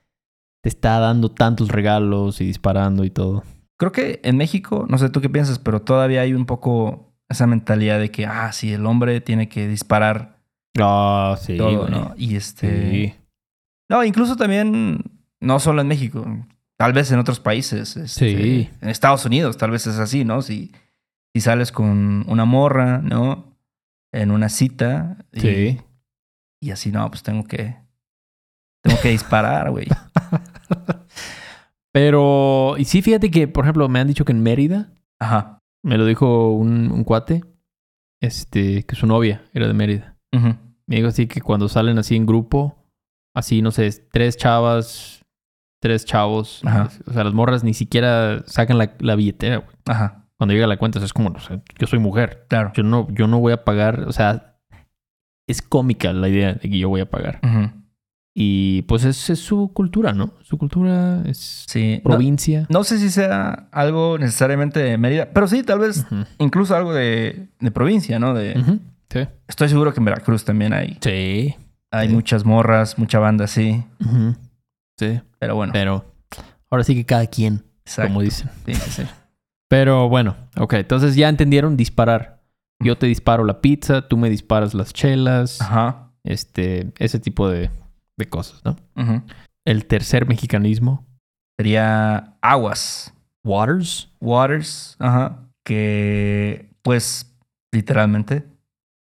te 0.61 0.69
está 0.69 0.99
dando 0.99 1.31
tantos 1.31 1.69
regalos 1.69 2.41
y 2.41 2.45
disparando 2.45 3.03
y 3.05 3.09
todo. 3.09 3.43
Creo 3.77 3.91
que 3.91 4.19
en 4.23 4.37
México, 4.37 4.85
no 4.89 4.97
sé 4.97 5.09
tú 5.09 5.21
qué 5.21 5.29
piensas, 5.29 5.59
pero 5.59 5.81
todavía 5.81 6.21
hay 6.21 6.33
un 6.33 6.45
poco 6.45 7.13
esa 7.29 7.47
mentalidad 7.47 7.99
de 7.99 8.11
que, 8.11 8.25
ah, 8.25 8.51
sí, 8.51 8.73
el 8.73 8.85
hombre 8.85 9.21
tiene 9.21 9.49
que 9.49 9.67
disparar 9.67 10.35
Ah, 10.79 11.37
sí, 11.39 11.57
todo. 11.57 11.87
¿no? 11.89 12.13
Y 12.17 12.35
este... 12.35 12.91
Sí. 12.91 13.13
No, 13.89 14.03
incluso 14.03 14.35
también, 14.35 14.99
no 15.39 15.59
solo 15.59 15.81
en 15.81 15.87
México, 15.87 16.25
tal 16.77 16.91
vez 16.93 17.11
en 17.11 17.19
otros 17.19 17.39
países. 17.39 17.95
este, 17.95 18.35
Sí. 18.37 18.69
En 18.81 18.89
Estados 18.89 19.25
Unidos, 19.25 19.57
tal 19.57 19.71
vez 19.71 19.87
es 19.87 19.99
así, 19.99 20.25
¿no? 20.25 20.41
Si, 20.41 20.71
si 21.33 21.41
sales 21.41 21.71
con 21.71 22.25
una 22.27 22.45
morra, 22.45 22.97
¿no? 22.99 23.54
En 24.21 24.31
una 24.31 24.49
cita. 24.49 25.17
Y, 25.31 25.39
Sí. 25.41 25.81
Y 26.61 26.71
así, 26.71 26.91
no, 26.91 27.07
pues 27.09 27.21
tengo 27.23 27.43
que. 27.43 27.75
Tengo 28.83 28.99
que 29.01 29.09
disparar, 29.09 29.71
güey. 29.71 29.87
Pero, 31.91 32.75
y 32.77 32.85
sí, 32.85 33.01
fíjate 33.01 33.31
que, 33.31 33.47
por 33.47 33.63
ejemplo, 33.63 33.87
me 33.87 33.99
han 33.99 34.07
dicho 34.07 34.25
que 34.25 34.31
en 34.33 34.43
Mérida, 34.43 34.91
Ajá. 35.19 35.59
me 35.83 35.97
lo 35.97 36.05
dijo 36.05 36.51
un, 36.51 36.91
un 36.91 37.03
cuate, 37.03 37.43
este, 38.21 38.83
que 38.83 38.95
su 38.95 39.07
novia 39.07 39.43
era 39.53 39.67
de 39.67 39.73
Mérida. 39.73 40.17
Ujú. 40.33 40.55
Me 40.87 40.97
dijo 40.97 41.07
así 41.07 41.27
que 41.27 41.41
cuando 41.41 41.69
salen 41.69 41.97
así 41.97 42.15
en 42.15 42.25
grupo, 42.25 42.75
así, 43.33 43.61
no 43.61 43.71
sé, 43.71 43.89
tres 44.11 44.35
chavas, 44.37 45.23
tres 45.81 46.05
chavos, 46.05 46.61
Ajá. 46.65 46.89
o 47.07 47.13
sea, 47.13 47.23
las 47.23 47.33
morras 47.33 47.63
ni 47.63 47.73
siquiera 47.73 48.43
sacan 48.45 48.77
la, 48.77 48.93
la 48.99 49.15
billetera, 49.15 49.57
güey. 49.57 49.75
Ajá. 49.85 50.24
Cuando 50.45 50.53
llega 50.53 50.67
la 50.67 50.77
cuenta, 50.77 50.99
o 50.99 51.01
sea, 51.01 51.07
es 51.07 51.13
como, 51.13 51.29
o 51.29 51.39
sea, 51.39 51.59
yo 51.79 51.87
soy 51.87 51.97
mujer. 51.97 52.45
Claro. 52.49 52.71
Yo 52.75 52.83
no, 52.83 53.07
yo 53.11 53.25
no 53.25 53.39
voy 53.39 53.51
a 53.51 53.63
pagar, 53.63 54.01
o 54.01 54.11
sea, 54.11 54.57
es 55.49 55.63
cómica 55.63 56.13
la 56.13 56.29
idea 56.29 56.53
de 56.53 56.69
que 56.69 56.77
yo 56.77 56.87
voy 56.87 57.01
a 57.01 57.09
pagar. 57.09 57.39
Y 58.37 58.83
pues 58.83 59.05
es, 59.05 59.29
es 59.31 59.39
su 59.39 59.71
cultura, 59.73 60.13
¿no? 60.13 60.33
Su 60.43 60.59
cultura 60.59 61.23
es 61.25 61.65
Sí. 61.67 61.99
Provincia. 62.03 62.67
no 62.69 62.83
sé 62.83 62.99
si 62.99 63.09
sea 63.09 63.69
algo 63.71 64.17
necesariamente 64.19 64.79
de 64.81 64.97
Mérida, 64.99 65.29
pero 65.33 65.47
sí, 65.47 65.63
tal 65.63 65.79
vez 65.79 66.05
Ujú. 66.11 66.25
incluso 66.37 66.75
algo 66.75 66.93
de, 66.93 67.47
de 67.59 67.71
provincia, 67.71 68.19
¿no? 68.19 68.33
De, 68.35 68.59
Ujú. 68.59 68.79
Sí. 69.09 69.21
Estoy 69.47 69.69
seguro 69.69 69.93
que 69.93 69.99
en 69.99 70.05
Veracruz 70.05 70.45
también 70.45 70.73
hay, 70.73 70.97
Sí. 71.01 71.55
hay 71.91 72.07
Sí. 72.09 72.13
muchas 72.13 72.45
morras, 72.45 72.99
mucha 72.99 73.17
banda. 73.17 73.45
Ujú. 73.45 74.35
Sí. 74.99 75.21
Pero 75.39 75.55
bueno, 75.55 75.73
Pero 75.73 76.05
ahora 76.69 76.83
sí 76.83 76.93
que 76.93 77.03
cada 77.05 77.25
quien, 77.25 77.63
exacto. 77.85 78.09
como 78.09 78.21
dicen. 78.21 78.49
Sí, 78.65 78.73
sí, 78.75 78.91
sí. 78.91 79.03
Pero 79.69 80.09
bueno, 80.09 80.35
ok, 80.57 80.73
entonces 80.73 81.15
ya 81.15 81.29
entendieron 81.29 81.77
disparar. 81.77 82.41
Yo 82.83 82.97
te 82.97 83.07
disparo 83.07 83.43
la 83.45 83.61
pizza, 83.61 84.07
tú 84.07 84.17
me 84.17 84.29
disparas 84.29 84.73
las 84.73 84.93
chelas, 84.93 85.61
Ajá. 85.61 86.11
este, 86.23 86.91
ese 86.99 87.19
tipo 87.19 87.49
de, 87.49 87.71
de 88.17 88.25
cosas, 88.29 88.61
¿no? 88.65 88.75
Ujú. 89.01 89.23
El 89.65 89.85
tercer 89.85 90.27
mexicanismo, 90.27 91.05
Sería 91.57 92.35
aguas. 92.41 93.13
waters. 93.45 94.11
Waters. 94.19 94.97
Ajá. 94.99 95.47
Que, 95.63 96.69
pues, 96.81 97.33
literalmente, 97.71 98.45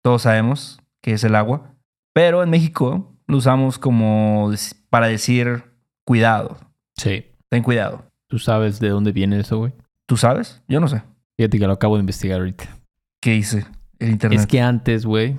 todos 0.02 0.22
sabemos 0.22 0.80
que 1.04 1.12
es 1.14 1.24
el 1.26 1.36
agua. 1.36 1.74
Pero 2.14 2.42
en 2.42 2.50
México 2.50 3.14
lo 3.28 3.38
usamos 3.38 3.78
como 3.78 4.52
para 4.90 5.08
decir 5.08 5.64
cuidado. 6.08 6.58
Sí. 6.98 7.26
Ten 7.50 7.62
cuidado. 7.62 8.06
¿Tú 8.30 8.40
sabes 8.40 8.80
de 8.80 8.90
dónde 8.90 9.12
viene 9.12 9.40
eso, 9.42 9.58
güey? 9.58 9.74
¿Tú 10.10 10.18
sabes? 10.18 10.64
Yo 10.68 10.80
no 10.80 10.88
sé. 10.88 11.04
Fíjate 11.38 11.60
que 11.60 11.68
lo 11.68 11.74
acabo 11.74 11.94
de 11.96 12.00
investigar 12.00 12.40
ahorita. 12.40 12.66
¿Qué 13.22 13.34
dice 13.34 13.68
el 14.00 14.10
internet? 14.10 14.40
Es 14.40 14.48
que 14.48 14.60
antes, 14.60 15.06
güey, 15.06 15.38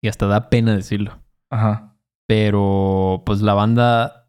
y 0.00 0.06
hasta 0.06 0.28
da 0.28 0.48
pena 0.48 0.76
decirlo, 0.76 1.18
Ajá. 1.50 1.96
pero 2.28 3.24
pues 3.26 3.40
la 3.42 3.54
banda 3.54 4.28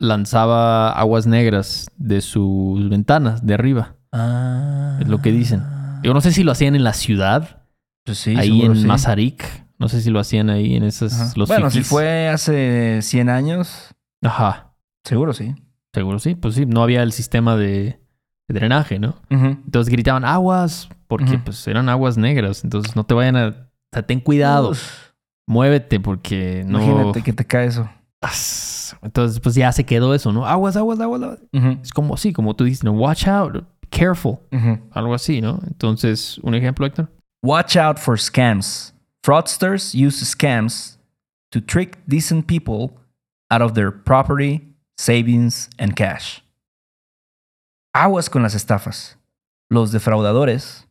lanzaba 0.00 0.90
aguas 0.90 1.28
negras 1.28 1.86
de 1.96 2.20
sus 2.20 2.88
ventanas 2.90 3.46
de 3.46 3.54
arriba. 3.54 3.94
Ah. 4.10 4.98
Es 5.00 5.06
lo 5.06 5.22
que 5.22 5.30
dicen. 5.30 5.62
Yo 6.02 6.12
no 6.14 6.20
sé 6.20 6.32
si 6.32 6.42
lo 6.42 6.50
hacían 6.50 6.74
en 6.74 6.82
la 6.82 6.92
ciudad, 6.94 7.62
Pues 8.04 8.18
sí, 8.18 8.34
ahí 8.36 8.62
en 8.62 8.74
sí. 8.74 8.86
Mazarik. 8.86 9.44
No 9.78 9.88
sé 9.88 10.00
si 10.00 10.10
lo 10.10 10.18
hacían 10.18 10.50
ahí 10.50 10.74
en 10.74 10.82
esas 10.82 11.14
Ajá. 11.14 11.32
los 11.36 11.48
Bueno, 11.48 11.70
si 11.70 11.84
fue 11.84 12.28
hace 12.28 12.98
100 13.02 13.28
años, 13.28 13.94
Ajá. 14.20 14.74
seguro 15.04 15.32
sí. 15.32 15.54
Seguro 15.94 16.18
sí. 16.18 16.34
Pues 16.34 16.56
sí, 16.56 16.66
no 16.66 16.82
había 16.82 17.04
el 17.04 17.12
sistema 17.12 17.56
de, 17.56 18.01
de 18.48 18.54
drenaje, 18.54 18.98
¿no? 18.98 19.16
Entonces 19.30 19.90
gritaban 19.90 20.24
aguas 20.24 20.88
porque 21.06 21.38
pues 21.38 21.66
eran 21.68 21.88
aguas 21.88 22.16
negras. 22.16 22.64
Entonces 22.64 22.96
no 22.96 23.04
te 23.04 23.14
vayan 23.14 23.36
a... 23.36 23.48
O 23.48 23.54
sea, 23.92 24.02
ten 24.06 24.20
cuidado. 24.20 24.70
Uf, 24.70 25.10
Muévete 25.46 26.00
porque 26.00 26.64
no... 26.66 26.82
Imagínate 26.82 27.22
que 27.22 27.32
te 27.32 27.44
cae 27.44 27.66
eso. 27.66 27.88
Entonces 29.02 29.40
pues 29.40 29.54
ya 29.54 29.72
se 29.72 29.84
quedó 29.84 30.14
eso, 30.14 30.32
¿no? 30.32 30.46
Aguas, 30.46 30.76
aguas, 30.76 31.00
aguas. 31.00 31.22
aguas. 31.22 31.38
Es 31.82 31.92
como 31.92 32.14
así, 32.14 32.32
como 32.32 32.54
tú 32.54 32.64
dices, 32.64 32.84
¿no? 32.84 32.92
Watch 32.92 33.26
out, 33.26 33.64
careful. 33.90 34.38
Algo 34.92 35.14
así, 35.14 35.40
¿no? 35.40 35.60
Entonces, 35.66 36.38
un 36.42 36.54
ejemplo, 36.54 36.86
Héctor. 36.86 37.08
Watch 37.42 37.76
out 37.76 37.98
for 37.98 38.18
scams. 38.18 38.94
Fraudsters 39.24 39.94
use 39.94 40.24
scams 40.24 40.98
to 41.50 41.60
trick 41.60 41.98
decent 42.06 42.46
people 42.46 42.96
out 43.50 43.62
of 43.62 43.74
their 43.74 43.90
property, 43.90 44.74
savings, 44.96 45.68
and 45.78 45.94
cash. 45.94 46.41
Aguas 47.94 48.30
con 48.30 48.42
las 48.42 48.54
estafas. 48.54 49.18
Los 49.70 49.92
defraudadores 49.92 50.88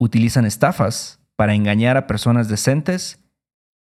utilizan 0.00 0.44
estafas 0.44 1.20
para 1.36 1.54
engañar 1.54 1.96
a 1.96 2.06
personas 2.06 2.48
decentes 2.48 3.22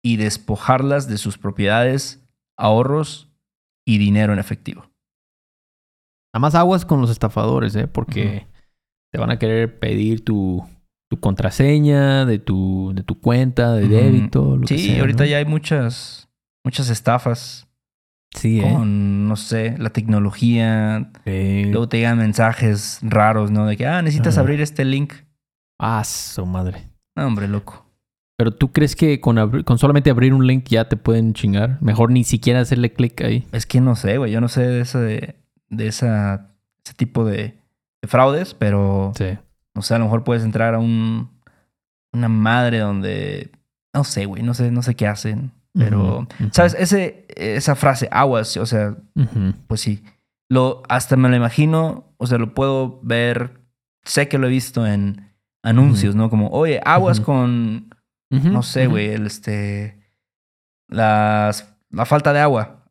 y 0.03 0.17
despojarlas 0.17 1.09
de 1.09 1.19
sus 1.19 1.39
propiedades, 1.39 2.23
ahorros 2.59 3.31
y 3.87 3.99
dinero 3.99 4.33
en 4.33 4.39
efectivo. 4.39 4.83
Nada 6.33 6.41
más 6.41 6.55
aguas 6.55 6.85
con 6.85 7.01
los 7.01 7.11
estafadores, 7.11 7.75
¿eh? 7.77 7.87
Porque 7.87 8.47
te 9.13 9.19
van 9.19 9.31
a 9.31 9.39
querer 9.39 9.79
pedir 9.79 10.25
tu, 10.25 10.67
tu 11.09 11.21
contraseña 11.21 12.25
de 12.27 12.39
tu, 12.39 12.93
de 12.95 13.03
tu 13.03 13.21
cuenta 13.21 13.73
de 13.75 13.89
débito. 13.89 14.57
Lo 14.57 14.67
que 14.67 14.77
Sí, 14.79 14.89
sea, 14.89 15.01
ahorita 15.01 15.25
¿no? 15.25 15.31
ya 15.31 15.37
hay 15.39 15.45
muchas, 15.45 16.29
muchas 16.65 16.91
estafas 16.91 17.64
Sí, 18.35 18.61
¿eh? 18.61 18.63
con, 18.73 19.29
no 19.29 19.37
sé, 19.37 19.77
la 19.79 19.91
tecnología. 19.91 21.11
Sí. 21.25 21.65
Luego 21.67 21.89
te 21.89 21.99
llegan 21.99 22.19
mensajes 22.19 22.99
raros, 23.03 23.51
¿no? 23.51 23.67
De 23.67 23.77
que, 23.77 23.87
ah, 23.87 24.03
necesitas 24.03 24.39
abrir 24.39 24.61
este 24.61 24.85
link. 24.85 25.13
Ah, 25.79 26.03
su 26.05 26.45
madre. 26.45 26.89
No, 27.17 27.27
hombre, 27.27 27.49
loco. 27.49 27.87
Pero 28.37 28.51
tú 28.51 28.73
crees 28.73 28.97
que 28.97 29.21
con, 29.21 29.63
con 29.63 29.79
solamente 29.79 30.11
abrir 30.11 30.35
un 30.35 30.47
link 30.47 30.65
ya 30.69 30.89
te 30.89 30.97
pueden 30.97 31.35
chingar? 31.35 31.79
Mejor 31.81 32.11
ni 32.11 32.25
siquiera 32.25 32.61
hacerle 32.61 32.93
clic 32.93 33.21
ahí. 33.23 33.47
Es 33.53 33.65
que 33.67 33.81
no 33.81 33.95
sé, 33.95 34.19
güey. 34.19 34.33
Yo 34.33 34.41
no 34.41 34.49
sé 34.49 34.67
de 34.67 34.81
ese, 34.81 35.37
de 35.69 35.87
esa, 35.87 36.49
ese 36.85 36.95
tipo 36.97 37.25
de, 37.25 37.55
de 38.03 38.09
fraudes, 38.09 38.55
pero 38.55 39.13
Sí. 39.17 39.39
no 39.75 39.83
sé, 39.83 39.95
a 39.95 39.99
lo 39.99 40.05
mejor 40.07 40.25
puedes 40.25 40.43
entrar 40.45 40.75
a 40.75 40.79
un 40.81 41.31
una 42.13 42.29
madre 42.29 42.79
donde 42.79 43.51
no 43.93 44.05
sé, 44.05 44.27
güey, 44.27 44.43
no 44.43 44.55
sé, 44.55 44.71
no 44.71 44.83
sé 44.83 44.95
qué 44.95 45.07
hacen, 45.09 45.51
pero 45.77 46.27
sabes, 46.53 46.75
ese 46.79 47.27
esa 47.37 47.75
frase 47.75 48.09
aguas, 48.11 48.57
o 48.57 48.67
sea, 48.67 48.97
pues 49.67 49.81
sí. 49.81 50.03
Lo 50.49 50.83
hasta 50.89 51.17
me 51.17 51.29
lo 51.29 51.37
imagino, 51.37 52.15
o 52.19 52.27
sea, 52.27 52.39
lo 52.39 52.55
puedo 52.55 53.01
ver, 53.03 53.61
sé 54.05 54.29
que 54.29 54.39
lo 54.39 54.47
he 54.47 54.51
visto 54.51 54.87
en 54.87 55.33
anuncios, 55.63 56.15
¿no? 56.15 56.31
Como, 56.31 56.49
"Oye, 56.49 56.81
aguas 56.85 57.21
con 57.21 57.91
no 58.31 58.63
sé, 58.63 58.87
güey, 58.87 59.09
el 59.11 59.27
este 59.27 59.99
las 60.89 61.75
la 61.91 62.05
falta 62.07 62.33
de 62.33 62.41
agua, 62.41 62.85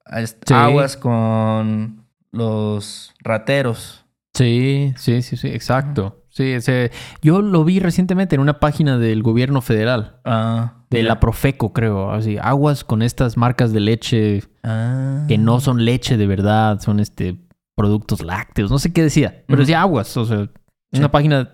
Sí. 0.46 0.54
aguas 0.54 0.98
con 0.98 2.06
los 2.32 3.14
rateros. 3.20 4.06
Sí, 4.34 4.94
sí, 4.98 5.22
sí, 5.22 5.38
sí, 5.38 5.48
exacto. 5.50 6.24
Sí, 6.30 6.52
ese, 6.52 6.92
yo 7.22 7.42
lo 7.42 7.64
vi 7.64 7.80
recientemente 7.80 8.34
en 8.36 8.42
una 8.42 8.60
página 8.60 8.98
del 8.98 9.22
gobierno 9.22 9.62
federal, 9.62 10.20
Ah, 10.26 10.83
de 10.94 11.04
la 11.04 11.20
Profeco, 11.20 11.74
creo. 11.74 12.12
Así, 12.12 12.38
aguas 12.42 12.84
con 12.84 13.02
estas 13.02 13.38
marcas 13.38 13.74
de 13.74 13.80
leche 13.80 14.44
Ah. 14.64 15.26
que 15.28 15.38
no 15.38 15.60
son 15.60 15.84
leche 15.86 16.16
de 16.18 16.28
verdad, 16.28 16.80
son 16.80 17.00
este 17.00 17.38
productos 17.76 18.22
lácteos, 18.24 18.70
no 18.72 18.78
sé 18.80 18.94
qué 18.94 19.02
decía, 19.02 19.44
pero 19.48 19.62
decía 19.62 19.82
aguas, 19.82 20.16
o 20.18 20.26
sea, 20.26 20.50
Sí. 20.92 21.00
una 21.00 21.10
página 21.12 21.50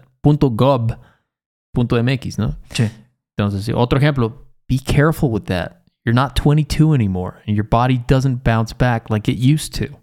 .gov.mx, 1.73 2.37
¿no? 2.39 2.57
Sí. 2.71 2.89
Entonces, 3.37 3.71
otro 3.75 3.97
ejemplo, 3.97 4.47
be 4.67 4.79
careful 4.79 5.29
with 5.31 5.43
that. 5.43 5.77
You're 6.05 6.13
not 6.15 6.33
22 6.39 6.93
anymore 6.93 7.37
and 7.47 7.55
your 7.55 7.67
body 7.69 8.03
doesn't 8.07 8.43
bounce 8.43 8.73
back 8.77 9.09
like 9.09 9.31
it 9.31 9.37
used 9.39 9.73
to. 9.79 9.97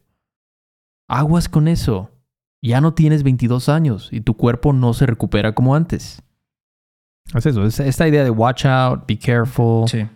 Aguas 1.09 1.49
con 1.49 1.69
eso. 1.69 2.11
Ya 2.63 2.81
no 2.81 2.95
tienes 2.95 3.23
22 3.23 3.69
años 3.69 4.09
y 4.11 4.21
tu 4.21 4.35
cuerpo 4.35 4.73
no 4.73 4.93
se 4.95 5.07
recupera 5.07 5.55
como 5.55 5.75
antes. 5.75 6.23
Es 7.35 7.47
eso, 7.47 7.65
es 7.65 7.81
esta 7.81 8.07
idea 8.07 8.23
de 8.25 8.31
watch 8.31 8.65
out, 8.67 9.07
be 9.07 9.19
careful. 9.19 9.89
Sí. 9.89 10.07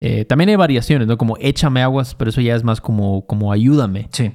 Eh, 0.00 0.24
también 0.24 0.50
hay 0.50 0.56
variaciones, 0.56 1.06
¿no? 1.06 1.16
Como 1.16 1.36
échame 1.40 1.82
aguas, 1.82 2.14
pero 2.14 2.30
eso 2.30 2.40
ya 2.40 2.54
es 2.56 2.64
más 2.64 2.80
como, 2.80 3.24
como 3.26 3.52
ayúdame 3.52 4.08
Sí. 4.12 4.32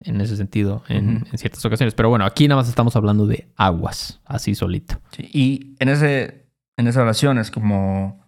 en 0.00 0.20
ese 0.20 0.36
sentido 0.36 0.82
en, 0.88 1.26
ciertas 1.34 1.64
ocasiones. 1.64 1.94
Pero 1.94 2.08
bueno, 2.08 2.24
aquí 2.24 2.48
nada 2.48 2.60
más 2.60 2.68
estamos 2.68 2.96
hablando 2.96 3.26
de 3.26 3.48
aguas, 3.56 4.20
así 4.24 4.54
solito. 4.54 5.00
Sí, 5.10 5.28
Y 5.32 5.76
en 5.80 5.88
ese, 5.88 6.46
en 6.76 6.86
esa 6.88 7.02
oración 7.02 7.38
es 7.38 7.50
como, 7.50 8.24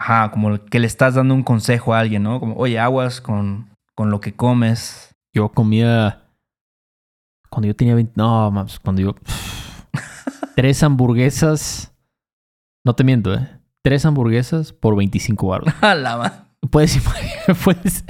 ajá, 0.00 0.30
como 0.30 0.64
que 0.64 0.78
le 0.80 0.86
estás 0.86 1.14
dando 1.14 1.34
un 1.34 1.42
consejo 1.44 1.94
a 1.94 2.00
alguien, 2.00 2.22
¿no? 2.24 2.40
Como, 2.40 2.56
oye, 2.56 2.78
aguas 2.78 3.20
con, 3.20 3.68
con 3.94 4.10
lo 4.10 4.20
que 4.20 4.34
comes. 4.34 5.14
Yo 5.32 5.50
comía. 5.50 6.24
Cuando 7.50 7.68
yo 7.68 7.76
tenía 7.76 7.94
20. 7.94 8.12
No, 8.16 8.50
mames, 8.50 8.78
cuando 8.80 9.02
yo. 9.02 9.14
tres 10.56 10.82
hamburguesas. 10.82 11.92
No 12.88 12.94
te 12.94 13.04
miento, 13.04 13.34
¿eh? 13.34 13.46
Tres 13.82 14.06
hamburguesas 14.06 14.72
por 14.72 14.96
25 14.96 15.46
baros. 15.46 15.74
La 15.82 16.46
Puedes, 16.70 16.98
puedes, 17.64 18.02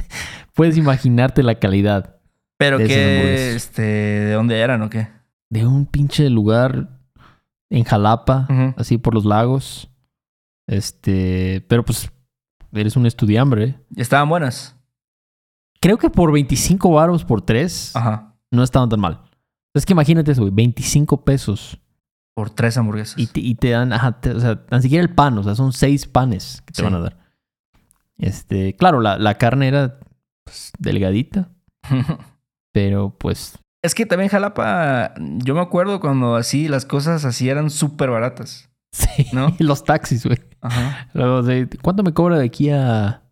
puedes 0.54 0.76
imaginarte 0.76 1.42
la 1.42 1.56
calidad 1.56 2.20
Pero 2.58 2.78
que, 2.78 3.56
este, 3.56 3.82
¿de 3.82 4.32
dónde 4.34 4.60
eran 4.60 4.80
o 4.82 4.88
qué? 4.88 5.08
de 5.50 5.66
un 5.66 5.84
pinche 5.84 6.30
lugar 6.30 7.00
en 7.70 7.82
Jalapa, 7.82 8.46
así 8.76 8.98
por 8.98 9.14
los 9.14 9.24
lagos. 9.24 9.90
Este. 10.68 11.66
Pero 11.68 11.84
pues. 11.84 12.12
Eres 12.70 12.94
un 12.94 13.04
estudiambre. 13.04 13.80
Estaban 13.96 14.28
buenas. 14.28 14.76
Creo 15.80 15.98
que 15.98 16.08
por 16.08 16.30
25 16.30 16.88
baros 16.92 17.24
por 17.24 17.42
tres 17.42 17.96
Ajá. 17.96 18.36
no 18.52 18.62
estaban 18.62 18.88
tan 18.88 19.00
mal. 19.00 19.22
Es 19.74 19.84
que 19.84 19.92
imagínate 19.92 20.30
eso, 20.30 20.42
güey. 20.42 20.54
25 20.54 21.24
pesos. 21.24 21.80
Por 22.38 22.50
tres 22.50 22.78
hamburguesas. 22.78 23.18
Y 23.18 23.26
te, 23.26 23.40
y 23.40 23.56
te 23.56 23.70
dan, 23.70 23.92
ajá, 23.92 24.20
te- 24.20 24.30
o 24.30 24.38
sea, 24.38 24.64
tan 24.64 24.80
siquiera 24.80 25.02
el 25.02 25.12
pan, 25.12 25.36
o 25.38 25.42
sea, 25.42 25.56
son 25.56 25.72
seis 25.72 26.06
panes 26.06 26.62
que 26.64 26.72
te 26.72 26.76
Sí. 26.76 26.82
van 26.84 26.94
a 26.94 27.00
dar. 27.00 27.16
Este, 28.16 28.76
claro, 28.76 29.00
la, 29.00 29.18
la 29.18 29.34
carne 29.34 29.66
era 29.66 29.98
pues, 30.44 30.70
delgadita, 30.78 31.48
pero 32.72 33.10
pues 33.18 33.58
Es 33.82 33.96
que 33.96 34.06
también 34.06 34.30
Jalapa, 34.30 35.14
yo 35.18 35.56
me 35.56 35.60
acuerdo 35.60 35.98
cuando 35.98 36.36
así 36.36 36.68
las 36.68 36.86
cosas 36.86 37.24
así 37.24 37.48
eran 37.48 37.70
súper 37.70 38.10
baratas. 38.10 38.70
Sí. 38.92 39.26
¿No? 39.32 39.54
Los 39.58 39.82
taxis, 39.82 40.24
güey. 40.24 40.38
Ajá. 40.60 41.08
Luego 41.14 41.42
de- 41.42 41.68
¿Cuánto 41.82 42.04
me 42.04 42.14
cobra 42.14 42.38
de 42.38 42.46
aquí 42.46 42.70
a, 42.70 43.24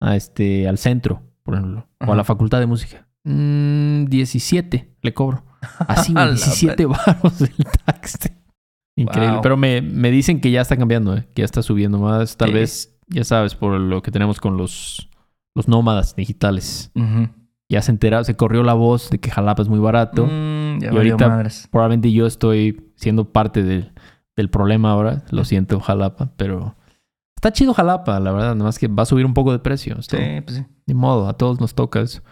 a 0.00 0.14
este, 0.16 0.68
al 0.68 0.78
centro, 0.78 1.20
por 1.42 1.54
ejemplo? 1.56 1.88
O 2.06 2.12
a 2.12 2.16
la 2.16 2.22
facultad 2.24 2.60
de 2.60 2.66
música. 2.66 3.08
Mm, 3.24 4.04
17 4.04 4.93
le 5.04 5.14
cobro. 5.14 5.44
Así, 5.86 6.12
A 6.16 6.24
güey, 6.24 6.26
la 6.26 6.30
17 6.32 6.86
baros 6.86 7.40
el 7.40 7.54
taxi. 7.86 8.18
Increíble. 8.96 9.34
Wow. 9.34 9.42
Pero 9.42 9.56
me, 9.56 9.80
me 9.82 10.10
dicen 10.10 10.40
que 10.40 10.50
ya 10.50 10.60
está 10.60 10.76
cambiando, 10.76 11.16
¿eh? 11.16 11.28
que 11.34 11.42
ya 11.42 11.44
está 11.46 11.62
subiendo 11.62 11.98
más. 11.98 12.36
Tal 12.36 12.52
vez, 12.52 12.96
ya 13.08 13.24
sabes, 13.24 13.54
por 13.54 13.78
lo 13.78 14.02
que 14.02 14.10
tenemos 14.10 14.40
con 14.40 14.56
los, 14.56 15.08
los 15.54 15.68
nómadas 15.68 16.14
digitales. 16.16 16.90
Ya 17.70 17.82
se 17.82 17.90
enteraron, 17.90 18.24
se 18.24 18.36
corrió 18.36 18.62
la 18.62 18.74
voz 18.74 19.10
de 19.10 19.18
que 19.18 19.30
Jalapa 19.30 19.62
es 19.62 19.68
muy 19.68 19.78
barato. 19.80 20.26
Mm, 20.26 20.80
ya 20.80 20.92
Y 20.92 20.96
ahorita- 20.96 21.28
madres. 21.28 21.68
Probablemente 21.70 22.12
yo 22.12 22.26
estoy 22.26 22.92
siendo 22.96 23.32
parte 23.32 23.62
del, 23.62 23.92
del 24.36 24.48
problema 24.50 24.90
ahora. 24.92 25.24
Lo 25.30 25.44
siento, 25.44 25.80
Jalapa, 25.80 26.30
pero 26.36 26.76
está 27.36 27.52
chido 27.52 27.74
Jalapa, 27.74 28.20
la 28.20 28.30
verdad. 28.32 28.54
Nada 28.54 28.64
más 28.66 28.78
que 28.78 28.86
va 28.86 29.02
a 29.02 29.06
subir 29.06 29.26
un 29.26 29.34
poco 29.34 29.50
de 29.50 29.58
precio. 29.58 30.00
Sí, 30.02 30.16
pues 30.44 30.58
sí. 30.58 30.64
Ni 30.86 30.94
modo, 30.94 31.26
a 31.28 31.32
todos 31.32 31.58
nos 31.60 31.74
toca 31.74 32.00
eso. 32.00 32.22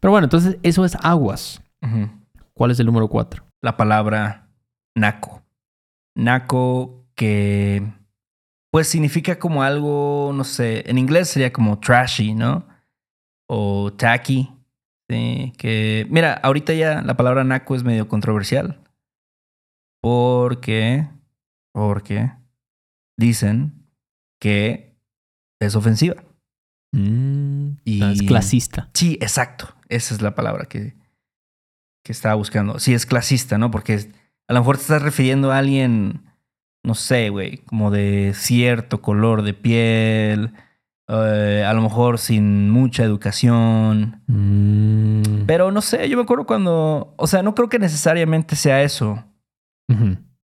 Pero 0.00 0.10
bueno, 0.10 0.24
entonces 0.26 0.58
eso 0.62 0.84
es 0.84 0.94
aguas. 1.02 1.62
¿Cuál 2.54 2.70
es 2.70 2.80
el 2.80 2.86
número 2.86 3.08
cuatro? 3.08 3.44
La 3.62 3.76
palabra 3.76 4.48
naco. 4.94 5.42
Naco 6.16 7.04
que 7.14 7.82
pues 8.72 8.88
significa 8.88 9.38
como 9.38 9.62
algo, 9.62 10.32
no 10.34 10.44
sé, 10.44 10.88
en 10.90 10.98
inglés 10.98 11.28
sería 11.28 11.52
como 11.52 11.78
trashy, 11.78 12.34
¿no? 12.34 12.66
O 13.48 13.92
tacky. 13.92 14.52
Sí, 15.08 15.52
que 15.56 16.06
mira, 16.10 16.34
ahorita 16.34 16.74
ya 16.74 17.00
la 17.02 17.16
palabra 17.16 17.44
naco 17.44 17.74
es 17.76 17.84
medio 17.84 18.08
controversial. 18.08 18.80
Porque 20.02 21.08
porque 21.72 22.32
dicen 23.18 23.86
que 24.40 24.96
es 25.60 25.74
ofensiva. 25.74 26.22
Mm, 26.92 27.76
Y- 27.84 28.02
Es 28.12 28.22
clasista. 28.22 28.90
Sí, 28.94 29.18
exacto. 29.20 29.74
Esa 29.88 30.14
es 30.14 30.22
la 30.22 30.34
palabra 30.34 30.66
que, 30.66 30.96
que 32.06 32.12
estaba 32.12 32.36
buscando. 32.36 32.78
Sí, 32.78 32.94
es 32.94 33.04
clasista, 33.04 33.58
¿no? 33.58 33.70
Porque 33.72 33.94
a 34.48 34.52
lo 34.54 34.60
mejor 34.60 34.76
te 34.76 34.82
estás 34.82 35.02
refiriendo 35.02 35.50
a 35.50 35.58
alguien, 35.58 36.22
no 36.84 36.94
sé, 36.94 37.30
güey, 37.30 37.58
como 37.58 37.90
de 37.90 38.32
cierto 38.34 39.02
color 39.02 39.42
de 39.42 39.54
piel, 39.54 40.52
eh, 41.08 41.64
a 41.66 41.72
lo 41.74 41.82
mejor 41.82 42.18
sin 42.18 42.70
mucha 42.70 43.02
educación. 43.02 44.22
Mm, 44.28 45.46
Pero 45.46 45.72
no 45.72 45.82
sé, 45.82 46.08
yo 46.08 46.16
me 46.16 46.22
acuerdo 46.22 46.46
cuando, 46.46 47.12
o 47.16 47.26
sea, 47.26 47.42
no 47.42 47.56
creo 47.56 47.68
que 47.68 47.80
necesariamente 47.80 48.54
sea 48.54 48.82
eso. 48.82 49.24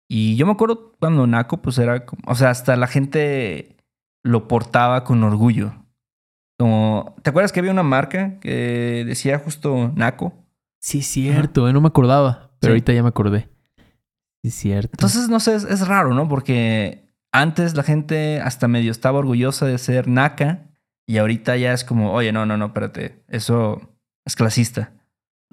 Y 0.09 0.35
yo 0.35 0.45
me 0.45 0.51
acuerdo 0.53 0.93
cuando 0.99 1.25
Naco, 1.27 1.61
pues 1.61 1.77
era 1.77 2.05
como, 2.05 2.21
o 2.27 2.35
sea, 2.35 2.49
hasta 2.49 2.75
la 2.75 2.87
gente 2.87 3.77
lo 4.23 4.47
portaba 4.47 5.03
con 5.03 5.23
orgullo. 5.23 5.73
Como, 6.59 7.15
¿te 7.23 7.29
acuerdas 7.29 7.51
que 7.51 7.59
había 7.59 7.71
una 7.71 7.83
marca 7.83 8.39
que 8.39 9.03
decía 9.05 9.39
justo 9.39 9.91
Naco? 9.95 10.33
Sí, 10.81 10.99
es 10.99 11.07
cierto, 11.07 11.69
eh, 11.69 11.73
no 11.73 11.79
me 11.81 11.87
acordaba. 11.87 12.51
Pero 12.59 12.71
Sí. 12.71 12.75
ahorita 12.75 12.93
ya 12.93 13.03
me 13.03 13.09
acordé. 13.09 13.49
Sí, 14.41 14.47
es 14.49 14.55
cierto. 14.55 14.89
Entonces, 14.93 15.29
no 15.29 15.39
sé, 15.39 15.55
es, 15.55 15.63
es 15.63 15.87
raro, 15.87 16.13
¿no? 16.13 16.27
Porque 16.27 17.05
antes 17.31 17.75
la 17.75 17.83
gente 17.83 18.41
hasta 18.41 18.67
medio 18.67 18.91
estaba 18.91 19.19
orgullosa 19.19 19.65
de 19.67 19.77
ser 19.77 20.07
naca 20.07 20.69
y 21.07 21.17
ahorita 21.17 21.55
ya 21.57 21.73
es 21.73 21.83
como, 21.83 22.11
oye, 22.13 22.31
no, 22.31 22.45
no, 22.45 22.57
no, 22.57 22.67
espérate, 22.67 23.23
eso 23.27 23.95
es 24.25 24.35
clasista. 24.35 24.91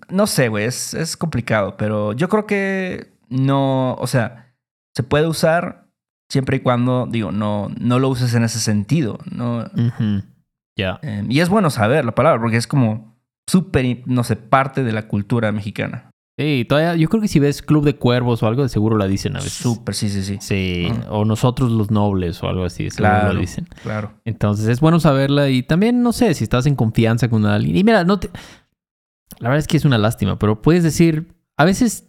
No 0.08 0.26
sé, 0.26 0.48
güey, 0.48 0.64
es, 0.64 0.94
es 0.94 1.16
complicado, 1.16 1.76
pero 1.76 2.12
yo 2.12 2.28
creo 2.28 2.46
que 2.46 3.12
no, 3.28 3.94
o 3.94 4.06
sea, 4.06 4.54
se 4.94 5.02
puede 5.02 5.26
usar 5.26 5.88
siempre 6.30 6.58
y 6.58 6.60
cuando, 6.60 7.06
digo, 7.10 7.32
no, 7.32 7.68
no 7.80 7.98
lo 7.98 8.08
uses 8.08 8.32
en 8.34 8.44
ese 8.44 8.60
sentido, 8.60 9.18
¿no? 9.30 9.66
Ya. 10.76 10.98
Eh, 11.02 11.24
y 11.28 11.40
es 11.40 11.48
bueno 11.48 11.70
saber 11.70 12.04
la 12.04 12.14
palabra 12.14 12.40
porque 12.40 12.56
es 12.56 12.66
como 12.66 13.17
súper, 13.48 14.02
no 14.06 14.22
sé, 14.22 14.36
parte 14.36 14.84
de 14.84 14.92
la 14.92 15.08
cultura 15.08 15.50
mexicana. 15.50 16.10
Sí, 16.38 16.64
todavía, 16.68 16.94
yo 16.94 17.08
creo 17.08 17.20
que 17.20 17.26
si 17.26 17.40
ves 17.40 17.62
Club 17.62 17.84
de 17.84 17.96
Cuervos 17.96 18.44
o 18.44 18.46
algo, 18.46 18.62
de 18.62 18.68
seguro 18.68 18.96
la 18.96 19.08
dicen 19.08 19.34
a 19.34 19.40
veces. 19.40 19.54
Súper, 19.54 19.96
sí, 19.96 20.08
sí, 20.08 20.22
sí. 20.22 20.36
Sí, 20.40 20.86
Ah. 20.88 21.06
o 21.10 21.24
nosotros 21.24 21.72
los 21.72 21.90
nobles 21.90 22.40
o 22.44 22.48
algo 22.48 22.64
así, 22.64 22.84
de 22.84 22.90
seguro 22.92 23.10
Claro. 23.14 23.32
lo 23.32 23.40
dicen. 23.40 23.66
Claro. 23.82 24.12
Entonces 24.24 24.68
es 24.68 24.78
bueno 24.78 25.00
saberla 25.00 25.48
y 25.50 25.64
también, 25.64 26.00
no 26.04 26.12
sé, 26.12 26.34
si 26.34 26.44
estás 26.44 26.66
en 26.66 26.76
confianza 26.76 27.28
con 27.28 27.44
alguien. 27.44 27.76
Y 27.76 27.82
mira, 27.82 28.04
no 28.04 28.20
te... 28.20 28.30
La 29.40 29.48
verdad 29.48 29.58
es 29.58 29.66
que 29.66 29.76
es 29.76 29.84
una 29.84 29.98
lástima, 29.98 30.38
pero 30.38 30.62
puedes 30.62 30.84
decir, 30.84 31.34
a 31.56 31.64
veces, 31.64 32.08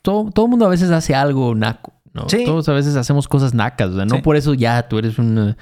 todo, 0.00 0.30
todo 0.30 0.46
el 0.46 0.50
mundo 0.50 0.64
a 0.64 0.70
veces 0.70 0.90
hace 0.90 1.14
algo 1.14 1.54
naco, 1.54 1.92
¿no? 2.14 2.26
Sí. 2.30 2.44
Todos 2.46 2.70
a 2.70 2.72
veces 2.72 2.96
hacemos 2.96 3.28
cosas 3.28 3.52
nacas, 3.52 3.90
o 3.90 3.96
sea, 3.96 4.06
no 4.06 4.16
Sí. 4.16 4.22
por 4.22 4.36
eso 4.36 4.54
ya 4.54 4.88
tú 4.88 4.96
eres 4.98 5.18
una, 5.18 5.58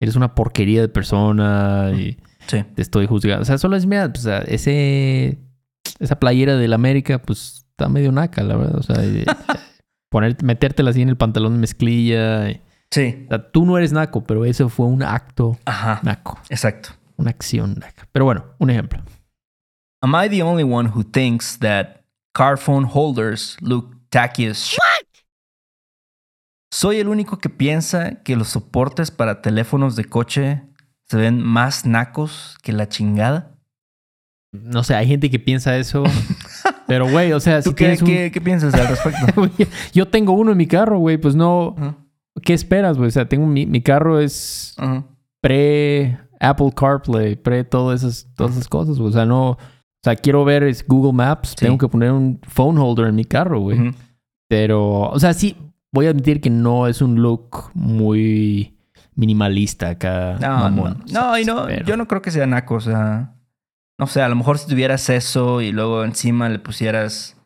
eres 0.00 0.16
una 0.16 0.34
porquería 0.34 0.82
de 0.82 0.88
persona 0.88 1.92
y 1.94 2.18
Sí. 2.46 2.64
te 2.74 2.82
estoy 2.82 3.06
juzgando. 3.06 3.42
O 3.42 3.44
sea, 3.44 3.58
solo 3.58 3.76
es, 3.76 3.86
mira, 3.86 4.08
pues, 4.12 4.20
o 4.26 4.28
sea, 4.28 4.38
ese, 4.40 5.38
esa 6.00 6.18
playera 6.18 6.56
del 6.56 6.72
América, 6.72 7.20
pues 7.20 7.64
está 7.70 7.88
medio 7.88 8.12
naca, 8.12 8.42
la 8.42 8.56
verdad. 8.56 8.76
O 8.78 8.82
sea, 8.82 9.04
y- 9.04 9.24
poner, 10.10 10.36
metértela 10.42 10.90
así 10.90 11.02
en 11.02 11.08
el 11.08 11.16
pantalón 11.16 11.54
de 11.54 11.58
mezclilla. 11.60 12.50
y- 12.50 12.60
Sí. 12.90 13.24
o 13.24 13.28
sea, 13.28 13.50
tú 13.50 13.64
no 13.64 13.78
eres 13.78 13.92
naco, 13.92 14.24
pero 14.24 14.44
eso 14.44 14.68
fue 14.68 14.84
un 14.86 15.02
acto 15.02 15.58
Ajá. 15.64 16.00
naco, 16.02 16.38
Exacto. 16.50 16.90
una 17.16 17.30
acción 17.30 17.74
naca. 17.80 18.06
Pero 18.12 18.26
bueno, 18.26 18.44
un 18.58 18.68
ejemplo. 18.68 19.02
Am 20.02 20.14
I 20.14 20.28
the 20.28 20.42
only 20.42 20.62
one 20.64 20.90
who 20.90 21.02
thinks 21.02 21.58
that 21.60 22.02
car 22.34 22.58
phone 22.58 22.86
holders 22.92 23.56
look 23.62 23.96
tacky 24.10 24.46
as 24.46 24.58
shit? 24.58 24.80
¿Soy 26.70 26.98
el 26.98 27.08
único 27.08 27.38
que 27.38 27.48
piensa 27.50 28.22
que 28.22 28.34
los 28.36 28.48
soportes 28.48 29.10
para 29.10 29.42
teléfonos 29.42 29.94
de 29.96 30.04
coche 30.06 30.62
se 31.12 31.18
ven 31.18 31.42
más 31.42 31.84
nacos 31.84 32.56
que 32.62 32.72
la 32.72 32.88
chingada? 32.88 33.58
No 34.52 34.82
sé, 34.82 34.94
hay 34.94 35.06
gente 35.06 35.28
que 35.30 35.38
piensa 35.38 35.76
eso. 35.76 36.04
pero, 36.86 37.08
güey, 37.10 37.32
o 37.32 37.40
sea, 37.40 37.60
si 37.62 37.68
¿Tú 37.70 37.76
qué, 37.76 37.96
un... 38.00 38.06
qué- 38.06 38.30
qué 38.32 38.40
piensas 38.40 38.72
al 38.74 38.88
respecto? 38.88 39.48
Yo 39.92 40.08
tengo 40.08 40.32
uno 40.32 40.52
en 40.52 40.58
mi 40.58 40.66
carro, 40.66 40.98
güey, 40.98 41.18
pues 41.18 41.34
no... 41.34 41.74
¿Qué 42.42 42.54
esperas, 42.54 42.96
güey? 42.96 43.08
O 43.08 43.10
sea, 43.10 43.28
tengo 43.28 43.46
mi, 43.46 43.66
mi 43.66 43.82
carro 43.82 44.18
es 44.18 44.74
pre 45.42 46.18
Apple 46.40 46.72
CarPlay, 46.74 47.36
pre 47.36 47.62
todas 47.64 48.02
esas, 48.02 48.32
todas 48.34 48.52
esas 48.52 48.68
cosas, 48.68 48.98
güey. 48.98 49.10
O 49.10 49.12
sea, 49.12 49.26
no... 49.26 49.50
O 49.50 49.58
sea, 50.04 50.16
quiero 50.16 50.44
ver 50.44 50.62
es 50.64 50.84
Google 50.86 51.12
Maps. 51.12 51.50
Sí. 51.50 51.56
Tengo 51.66 51.78
que 51.78 51.88
poner 51.88 52.10
un 52.10 52.40
phone 52.48 52.78
holder 52.78 53.06
en 53.08 53.14
mi 53.14 53.24
carro, 53.24 53.60
güey. 53.60 53.94
Pero, 54.48 55.02
o 55.10 55.18
sea, 55.20 55.32
sí, 55.34 55.56
voy 55.92 56.06
a 56.06 56.10
admitir 56.10 56.40
que 56.40 56.50
no 56.50 56.88
es 56.88 57.00
un 57.00 57.22
look 57.22 57.70
muy 57.74 58.76
minimalista 59.14 59.90
acá. 59.90 60.36
No, 60.40 60.48
mamón, 60.58 61.04
no, 61.12 61.28
no, 61.32 61.38
y 61.38 61.44
no, 61.44 61.66
pero- 61.66 61.84
yo 61.86 61.96
no 61.96 62.06
creo 62.08 62.22
que 62.22 62.30
sea 62.30 62.46
naco, 62.46 62.74
o 62.76 62.80
sea, 62.80 63.34
no 63.98 64.06
sé, 64.06 64.22
a 64.22 64.28
lo 64.28 64.36
mejor 64.36 64.58
si 64.58 64.66
tuvieras 64.68 65.08
eso 65.10 65.60
y 65.60 65.72
luego 65.72 66.04
encima 66.04 66.48
le 66.48 66.58
pusieras, 66.58 67.36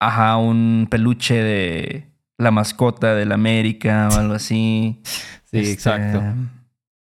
ajá, 0.00 0.36
un 0.36 0.88
peluche 0.90 1.34
de 1.42 2.10
la 2.38 2.50
mascota 2.50 3.14
del 3.14 3.32
América 3.32 4.08
o 4.12 4.18
algo 4.18 4.34
así. 4.34 5.00
Sí, 5.48 5.58
Este, 5.60 5.72
exacto. 5.72 6.22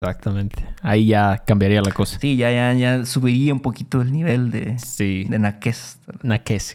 Exactamente. 0.01 0.65
Ahí 0.81 1.07
ya 1.07 1.41
cambiaría 1.47 1.81
la 1.81 1.91
cosa. 1.93 2.19
Sí, 2.19 2.35
ya, 2.35 2.51
ya, 2.51 2.73
ya 2.73 3.05
subiría 3.05 3.53
un 3.53 3.61
poquito 3.61 4.01
el 4.01 4.11
nivel 4.11 4.51
de, 4.51 4.77
Sí. 4.79 5.23
de 5.29 5.39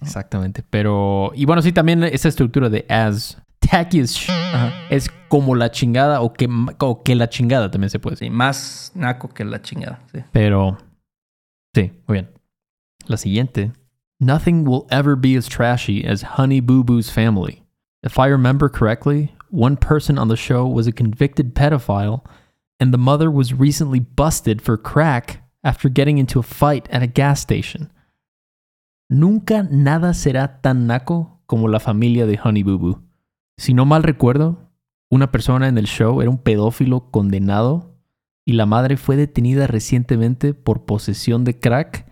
exactamente. 0.03 0.65
Pero, 0.71 1.31
y 1.35 1.45
bueno, 1.45 1.61
sí, 1.61 1.73
también 1.73 2.03
esa 2.05 2.29
estructura 2.29 2.71
de 2.71 2.87
as, 2.89 3.37
tacky 3.71 4.01
as 4.01 4.17
sh- 4.17 4.31
Ajá. 4.31 4.73
es 4.91 5.09
como 5.29 5.55
la 5.55 5.71
chingada 5.71 6.21
o 6.23 6.33
que, 6.33 6.49
o 6.81 7.03
que 7.03 7.15
la 7.15 7.29
chingada 7.29 7.71
también 7.71 7.91
se 7.91 7.99
puede 7.99 8.15
decir. 8.15 8.29
Sí, 8.29 8.31
más 8.35 8.93
naco 8.95 9.29
que 9.29 9.45
la 9.45 9.61
chingada. 9.61 10.01
Sí. 10.13 10.21
Pero, 10.33 10.79
sí, 11.75 11.93
muy 12.07 12.19
bien. 12.19 12.31
La 13.07 13.17
siguiente. 13.17 13.73
Nothing 14.21 14.65
will 14.67 14.87
ever 14.91 15.15
be 15.17 15.37
as 15.37 15.47
trashy 15.49 16.05
as 16.05 16.23
Honey 16.39 16.61
Boo 16.61 16.83
Boo's 16.83 17.11
family. 17.11 17.63
If 18.03 18.19
I 18.19 18.27
remember 18.29 18.69
correctly, 18.69 19.35
one 19.51 19.77
person 19.77 20.19
on 20.19 20.29
the 20.29 20.37
show 20.37 20.67
was 20.67 20.87
a 20.87 20.93
convicted 20.93 21.55
pedophile, 21.55 22.23
and 22.81 22.93
the 22.93 22.99
mother 22.99 23.31
was 23.31 23.53
recently 23.55 24.01
busted 24.01 24.61
for 24.63 24.77
crack 24.77 25.43
after 25.65 25.89
getting 25.89 26.19
into 26.19 26.39
a 26.39 26.43
fight 26.43 26.89
at 26.91 27.03
a 27.03 27.07
gas 27.07 27.41
station. 27.41 27.91
Nunca 29.11 29.63
nada 29.71 30.13
será 30.15 30.61
tan 30.63 30.87
naco 30.87 31.39
como 31.47 31.67
la 31.69 31.79
familia 31.79 32.27
de 32.27 32.37
Honey 32.37 32.63
Boo 32.63 32.79
Boo. 32.79 33.03
Si 33.59 33.75
no 33.75 33.85
mal 33.85 34.05
recuerdo, 34.05 34.71
una 35.11 35.31
persona 35.33 35.69
en 35.69 35.77
el 35.79 35.87
show 35.87 36.23
era 36.23 36.31
un 36.31 36.39
pedófilo 36.39 37.11
condenado 37.11 37.99
y 38.47 38.53
la 38.53 38.67
madre 38.67 38.97
fue 38.97 39.17
detenida 39.17 39.67
recientemente 39.67 40.55
por 40.55 40.87
posesión 40.87 41.45
de 41.45 41.59
crack 41.59 42.11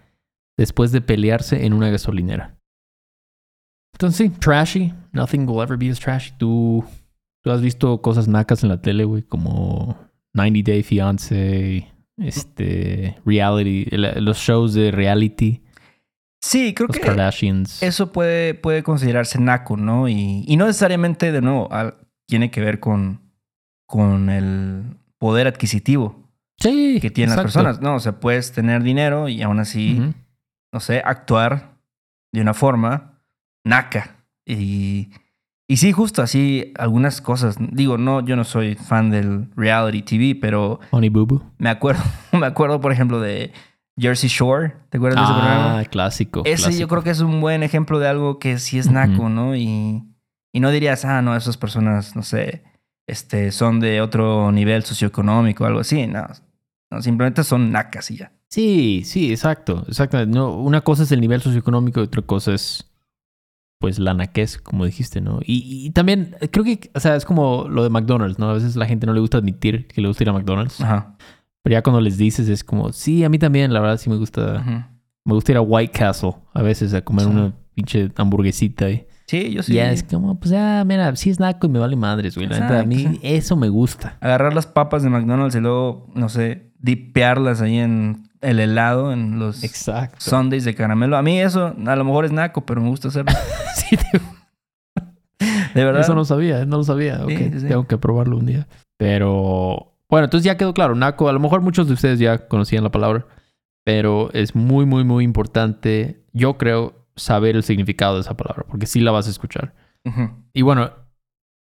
después 0.58 0.92
de 0.92 1.00
pelearse 1.00 1.64
en 1.64 1.72
una 1.72 1.88
gasolinera. 1.88 2.58
Entonces 3.94 4.30
sí, 4.30 4.38
trashy. 4.40 4.92
Nothing 5.12 5.48
will 5.48 5.62
ever 5.62 5.78
be 5.78 5.88
as 5.88 6.00
trashy. 6.00 6.32
Tú, 6.36 6.84
tú 7.42 7.50
has 7.50 7.62
visto 7.62 8.02
cosas 8.02 8.28
nacas 8.28 8.62
en 8.62 8.68
la 8.68 8.82
tele, 8.82 9.04
güey, 9.04 9.22
como 9.22 9.96
90 10.34 10.70
Day 10.70 10.82
Fiance, 10.82 11.90
este, 12.18 13.16
reality, 13.24 13.86
los 13.92 14.36
shows 14.38 14.74
de 14.74 14.90
reality. 14.90 15.62
Sí, 16.40 16.74
creo 16.74 16.86
Los 16.88 16.96
que 16.96 17.02
Kardashians. 17.02 17.82
eso 17.82 18.12
puede, 18.12 18.54
puede 18.54 18.82
considerarse 18.82 19.40
naco, 19.40 19.76
¿no? 19.76 20.08
Y, 20.08 20.44
y 20.46 20.56
no 20.56 20.66
necesariamente, 20.66 21.32
de 21.32 21.40
nuevo, 21.40 21.68
al- 21.72 21.96
tiene 22.26 22.50
que 22.50 22.60
ver 22.60 22.78
con, 22.80 23.20
con 23.86 24.30
el 24.30 24.96
poder 25.18 25.46
adquisitivo 25.46 26.24
Sí, 26.58 26.98
que 27.00 27.10
tienen 27.10 27.34
las 27.36 27.42
personas. 27.44 27.80
No, 27.80 27.96
o 27.96 28.00
sea, 28.00 28.18
puedes 28.20 28.52
tener 28.52 28.82
dinero 28.82 29.28
y 29.28 29.42
aún 29.42 29.60
así, 29.60 30.00
no 30.72 30.80
sé, 30.80 31.02
actuar 31.04 31.76
de 32.32 32.40
una 32.40 32.54
forma 32.54 33.20
naca. 33.64 34.24
Y, 34.46 35.10
y 35.68 35.76
sí, 35.76 35.92
justo 35.92 36.22
así, 36.22 36.72
algunas 36.78 37.20
cosas. 37.20 37.56
Digo, 37.58 37.98
no, 37.98 38.24
yo 38.24 38.36
no 38.36 38.44
soy 38.44 38.74
fan 38.74 39.10
del 39.10 39.48
reality 39.56 40.02
TV, 40.02 40.38
pero 40.40 40.80
Honey 40.92 41.10
Boo 41.10 41.26
Boo. 41.26 41.42
me 41.58 41.68
acuerdo, 41.68 42.02
me 42.32 42.46
acuerdo, 42.46 42.80
por 42.80 42.90
ejemplo, 42.92 43.20
de 43.20 43.52
Jersey 43.98 44.28
Shore. 44.28 44.74
¿Te 44.90 44.98
acuerdas 44.98 45.20
de 45.20 45.24
ese 45.24 45.32
programa? 45.32 45.78
Ah, 45.78 45.84
clásico. 45.84 46.42
Ese 46.44 46.56
yo 46.56 46.64
clásico. 46.64 46.88
creo 46.88 47.02
que 47.02 47.10
es 47.10 47.20
un 47.20 47.40
buen 47.40 47.62
ejemplo 47.62 47.98
de 47.98 48.08
algo 48.08 48.38
que 48.38 48.58
sí 48.58 48.78
es 48.78 48.90
naco, 48.90 49.28
¿no? 49.28 49.56
Y, 49.56 50.02
y 50.52 50.60
no 50.60 50.70
dirías, 50.70 51.04
ah, 51.04 51.22
no, 51.22 51.34
esas 51.36 51.56
personas, 51.56 52.14
no 52.14 52.22
sé, 52.22 52.64
este, 53.08 53.52
son 53.52 53.80
de 53.80 54.00
otro 54.00 54.52
nivel 54.52 54.84
socioeconómico 54.84 55.64
o 55.64 55.66
algo 55.66 55.80
así. 55.80 56.06
No, 56.06 56.26
no 56.90 57.02
simplemente 57.02 57.42
son 57.44 57.72
nacas 57.72 58.10
y 58.10 58.18
ya. 58.18 58.32
Sí, 58.50 59.02
sí, 59.04 59.30
exacto. 59.30 59.84
Exacto. 59.88 60.24
No, 60.26 60.56
una 60.56 60.82
cosa 60.82 61.02
es 61.02 61.12
el 61.12 61.20
nivel 61.20 61.40
socioeconómico 61.40 62.00
y 62.00 62.04
otra 62.04 62.22
cosa 62.22 62.54
es, 62.54 62.90
pues, 63.80 63.98
la 63.98 64.14
naquez, 64.14 64.58
como 64.58 64.84
dijiste, 64.84 65.20
¿no? 65.20 65.40
Y, 65.42 65.86
y 65.86 65.90
también 65.90 66.36
creo 66.50 66.64
que, 66.64 66.90
o 66.94 67.00
sea, 67.00 67.16
es 67.16 67.24
como 67.24 67.66
lo 67.68 67.82
de 67.82 67.90
McDonald's, 67.90 68.38
¿no? 68.38 68.50
A 68.50 68.54
veces 68.54 68.76
la 68.76 68.86
gente 68.86 69.06
no 69.06 69.14
le 69.14 69.20
gusta 69.20 69.38
admitir 69.38 69.86
que 69.88 70.00
le 70.00 70.08
gusta 70.08 70.22
ir 70.24 70.30
a 70.30 70.32
McDonald's. 70.32 70.80
Ajá. 70.80 71.16
Pero 71.66 71.72
ya 71.78 71.82
cuando 71.82 72.00
les 72.00 72.16
dices 72.16 72.48
es 72.48 72.62
como, 72.62 72.92
sí, 72.92 73.24
a 73.24 73.28
mí 73.28 73.40
también, 73.40 73.72
la 73.72 73.80
verdad 73.80 73.96
sí 73.96 74.08
me 74.08 74.14
gusta. 74.14 74.62
Me 75.24 75.34
gusta 75.34 75.50
ir 75.50 75.58
a 75.58 75.62
White 75.62 75.90
Castle 75.98 76.34
a 76.54 76.62
veces 76.62 76.94
a 76.94 77.02
comer 77.02 77.24
Sí. 77.24 77.30
una 77.32 77.52
pinche 77.74 78.12
hamburguesita 78.14 78.88
y 78.88 79.04
Sí, 79.26 79.50
yo 79.52 79.64
sí. 79.64 79.74
ya 79.74 79.90
es 79.90 80.04
como, 80.04 80.38
pues 80.38 80.52
ya, 80.52 80.84
mira, 80.86 81.16
sí 81.16 81.28
es 81.30 81.40
naco 81.40 81.66
y 81.66 81.70
me 81.70 81.80
vale 81.80 81.96
madres, 81.96 82.36
güey. 82.36 82.46
La 82.46 82.60
neta, 82.60 82.78
a 82.78 82.84
mí 82.84 83.18
eso 83.20 83.56
me 83.56 83.68
gusta. 83.68 84.16
Agarrar 84.20 84.54
las 84.54 84.68
papas 84.68 85.02
de 85.02 85.10
McDonald's 85.10 85.56
y 85.56 85.60
luego, 85.60 86.06
no 86.14 86.28
sé, 86.28 86.70
dipearlas 86.78 87.60
ahí 87.60 87.78
en 87.78 88.28
el 88.42 88.60
helado, 88.60 89.12
en 89.12 89.40
los 89.40 89.64
Exacto. 89.64 90.18
sundaes 90.20 90.64
de 90.64 90.76
caramelo. 90.76 91.16
A 91.16 91.22
mí 91.22 91.40
eso 91.40 91.74
a 91.84 91.96
lo 91.96 92.04
mejor 92.04 92.26
es 92.26 92.30
naco, 92.30 92.64
pero 92.64 92.80
me 92.80 92.88
gusta 92.90 93.08
hacerlo. 93.08 93.32
Sí, 93.74 93.96
te- 93.96 94.20
De 95.74 95.84
verdad. 95.84 96.02
Eso 96.02 96.14
no 96.14 96.24
sabía, 96.24 96.64
no 96.64 96.76
lo 96.76 96.84
sabía. 96.84 97.22
Ok, 97.24 97.30
Sí, 97.30 97.36
sí, 97.52 97.60
sí. 97.62 97.66
tengo 97.66 97.88
que 97.88 97.98
probarlo 97.98 98.36
un 98.36 98.46
día. 98.46 98.68
Pero 98.96 99.95
bueno, 100.08 100.24
entonces 100.24 100.44
ya 100.44 100.56
quedó 100.56 100.74
claro. 100.74 100.94
Naco, 100.94 101.28
a 101.28 101.32
lo 101.32 101.40
mejor 101.40 101.60
muchos 101.60 101.86
de 101.86 101.94
ustedes 101.94 102.18
ya 102.18 102.46
conocían 102.48 102.84
la 102.84 102.90
palabra, 102.90 103.26
pero 103.84 104.30
es 104.32 104.54
muy, 104.54 104.86
muy, 104.86 105.04
muy 105.04 105.24
importante, 105.24 106.24
yo 106.32 106.58
creo, 106.58 107.06
saber 107.16 107.56
el 107.56 107.62
significado 107.62 108.14
de 108.16 108.20
esa 108.20 108.36
palabra, 108.36 108.64
porque 108.68 108.86
sí 108.86 109.00
la 109.00 109.10
vas 109.10 109.26
a 109.26 109.30
escuchar. 109.30 109.74
Y 110.52 110.62
bueno, 110.62 110.90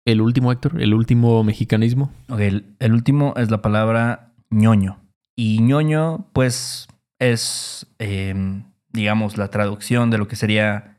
el 0.04 0.20
último, 0.20 0.50
Héctor, 0.50 0.80
el 0.82 0.94
último 0.94 1.44
mexicanismo. 1.44 2.10
Ok, 2.28 2.40
el, 2.40 2.76
el 2.80 2.92
último 2.92 3.34
es 3.36 3.50
la 3.50 3.62
palabra 3.62 4.32
ñoño. 4.50 4.98
Y 5.36 5.60
ñoño, 5.60 6.26
pues, 6.32 6.88
es, 7.20 7.86
em, 7.98 8.64
digamos, 8.92 9.36
la 9.36 9.48
traducción 9.48 10.10
de 10.10 10.18
lo 10.18 10.26
que 10.26 10.34
sería, 10.36 10.98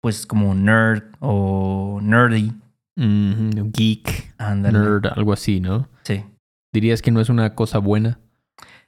pues, 0.00 0.26
como 0.26 0.54
nerd 0.54 1.02
o 1.20 1.98
nerdy. 2.02 2.52
Geek, 2.96 4.34
Ándale. 4.38 4.78
nerd, 4.78 5.06
algo 5.14 5.32
así, 5.32 5.60
¿no? 5.60 5.88
Sí. 6.02 6.24
¿Dirías 6.76 7.00
que 7.00 7.10
no 7.10 7.22
es 7.22 7.30
una 7.30 7.54
cosa 7.54 7.78
buena? 7.78 8.18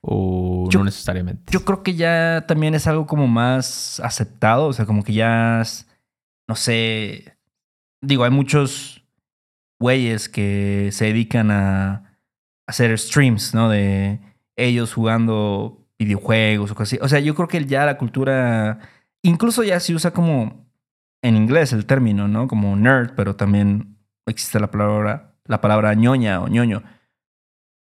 ¿O 0.02 0.68
Yo- 0.70 0.80
no 0.80 0.84
necesariamente? 0.84 1.50
Yo 1.50 1.64
creo 1.64 1.82
que 1.82 1.94
ya 1.94 2.44
también 2.46 2.74
es 2.74 2.86
algo 2.86 3.06
como 3.06 3.26
más 3.26 3.98
aceptado. 4.00 4.66
O 4.66 4.72
sea, 4.74 4.84
como 4.84 5.02
que 5.02 5.14
ya, 5.14 5.62
es- 5.62 5.88
no 6.46 6.54
sé, 6.54 7.38
digo, 8.02 8.24
hay 8.24 8.30
muchos 8.30 9.02
güeyes 9.80 10.28
que 10.28 10.90
se 10.92 11.06
dedican 11.06 11.50
a 11.50 12.18
hacer 12.66 12.96
streams, 12.98 13.54
¿no? 13.54 13.70
De 13.70 14.20
ellos 14.56 14.92
jugando 14.92 15.86
videojuegos 15.98 16.70
o 16.70 16.74
cosas 16.74 16.92
así. 16.92 16.98
O 17.02 17.08
sea, 17.08 17.20
yo 17.20 17.34
creo 17.34 17.48
que 17.48 17.64
ya 17.64 17.86
la 17.86 17.96
cultura, 17.96 18.80
incluso 19.22 19.64
ya 19.64 19.80
se 19.80 19.94
usa 19.94 20.10
como 20.10 20.66
en 21.22 21.36
inglés 21.36 21.72
el 21.72 21.86
término, 21.86 22.28
¿no? 22.28 22.48
Como 22.48 22.76
nerd, 22.76 23.12
pero 23.16 23.34
también 23.34 23.96
existe 24.26 24.60
la 24.60 24.70
palabra, 24.70 25.32
la 25.46 25.60
palabra 25.62 25.94
ñoña 25.94 26.40
o 26.42 26.48
ñoño. 26.48 26.82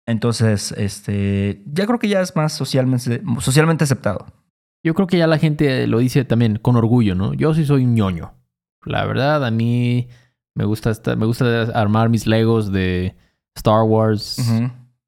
Entonces, 0.06 0.72
este, 0.72 1.62
ya 1.66 1.86
creo 1.86 1.98
que 1.98 2.08
ya 2.08 2.20
es 2.20 2.36
más 2.36 2.52
socialmente, 2.52 3.22
socialmente 3.40 3.84
aceptado. 3.84 4.26
Yo 4.84 4.94
creo 4.94 5.06
que 5.06 5.16
ya 5.16 5.26
la 5.26 5.38
gente 5.38 5.86
lo 5.86 5.98
dice 5.98 6.24
también 6.24 6.58
con 6.58 6.76
orgullo, 6.76 7.14
¿no? 7.14 7.32
Yo 7.32 7.54
sí 7.54 7.64
soy 7.64 7.84
un 7.84 7.94
ñoño. 7.94 8.34
La 8.84 9.06
verdad, 9.06 9.44
a 9.44 9.50
mí 9.50 10.08
me 10.54 10.66
gusta, 10.66 10.90
estar- 10.90 11.16
me 11.16 11.24
gusta 11.24 11.62
armar 11.74 12.10
mis 12.10 12.26
Legos 12.26 12.70
de 12.70 13.16
Star 13.56 13.82
Wars 13.84 14.38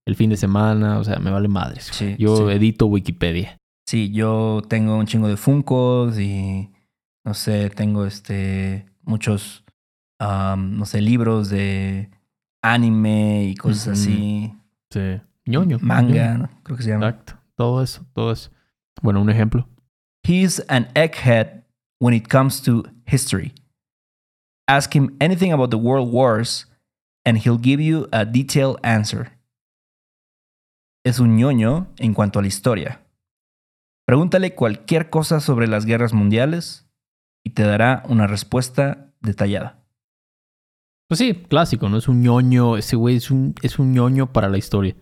el 0.07 0.15
fin 0.17 0.31
de 0.31 0.39
semana. 0.39 0.99
O 0.99 1.05
sea, 1.05 1.19
me 1.19 1.31
vale 1.31 1.49
madres. 1.49 1.91
Sí, 1.93 2.17
Yo 2.19 2.49
sí. 2.49 2.55
edito 2.55 2.87
Wikipedia. 2.87 3.59
Sí, 3.87 4.11
yo 4.13 4.63
tengo 4.67 4.97
un 4.97 5.07
chingo 5.07 5.29
de 5.29 5.37
Funkos 5.37 6.19
y 6.19 6.71
no 7.25 7.35
sé, 7.35 7.69
tengo 7.71 8.07
este 8.07 8.87
muchos, 9.03 9.63
am, 10.19 10.77
no 10.79 10.87
sé, 10.87 11.03
libros 11.03 11.51
de 11.51 12.09
anime 12.63 13.45
y 13.45 13.55
cosas 13.57 13.87
Ujú. 13.89 13.93
así. 13.93 14.53
Sí. 14.97 15.21
Ñoño. 15.47 15.79
Manga, 15.83 16.33
ñoño. 16.33 16.39
¿no? 16.39 16.49
creo 16.63 16.77
que 16.77 16.83
se 16.83 16.91
llama. 16.91 17.09
Exacto. 17.09 17.35
Todo 17.55 17.83
eso, 17.83 18.07
todo 18.15 18.33
eso. 18.33 18.51
Bueno, 19.03 19.21
un 19.21 19.29
ejemplo. 19.29 19.69
He's 20.25 20.61
an 20.69 20.89
egghead 20.95 21.65
when 22.01 22.15
it 22.15 22.29
comes 22.29 22.63
to 22.63 22.85
history. 23.07 23.53
Ask 24.67 24.95
him 24.97 25.17
anything 25.21 25.53
about 25.53 25.71
the 25.71 25.79
world 25.79 26.11
wars 26.13 26.67
and 27.25 27.39
he'll 27.39 27.61
give 27.61 27.81
you 27.81 28.09
a 28.11 28.25
detailed 28.25 28.79
answer. 28.83 29.33
Es 31.05 31.21
un 31.21 31.37
ñoño 31.37 31.89
en 31.99 32.15
cuanto 32.15 32.39
a 32.39 32.43
la 32.43 32.49
historia. 32.49 33.03
Pregúntale 34.07 34.55
cualquier 34.55 35.11
cosa 35.11 35.41
sobre 35.41 35.69
las 35.69 35.85
guerras 35.85 36.13
mundiales 36.13 36.89
y 37.45 37.51
te 37.51 37.63
dará 37.63 38.03
una 38.09 38.27
respuesta 38.27 39.13
detallada. 39.21 39.86
Pues 41.09 41.19
sí, 41.19 41.35
clásico, 41.35 41.89
¿no? 41.89 41.99
Es 41.99 42.09
un 42.09 42.21
ñoño. 42.23 42.77
Ese 42.77 42.97
güey 42.97 43.17
es 43.17 43.31
un, 43.31 43.55
es 43.63 43.79
un 43.79 43.93
ñoño 43.93 44.33
para 44.33 44.49
la 44.49 44.59
historia. 44.59 44.97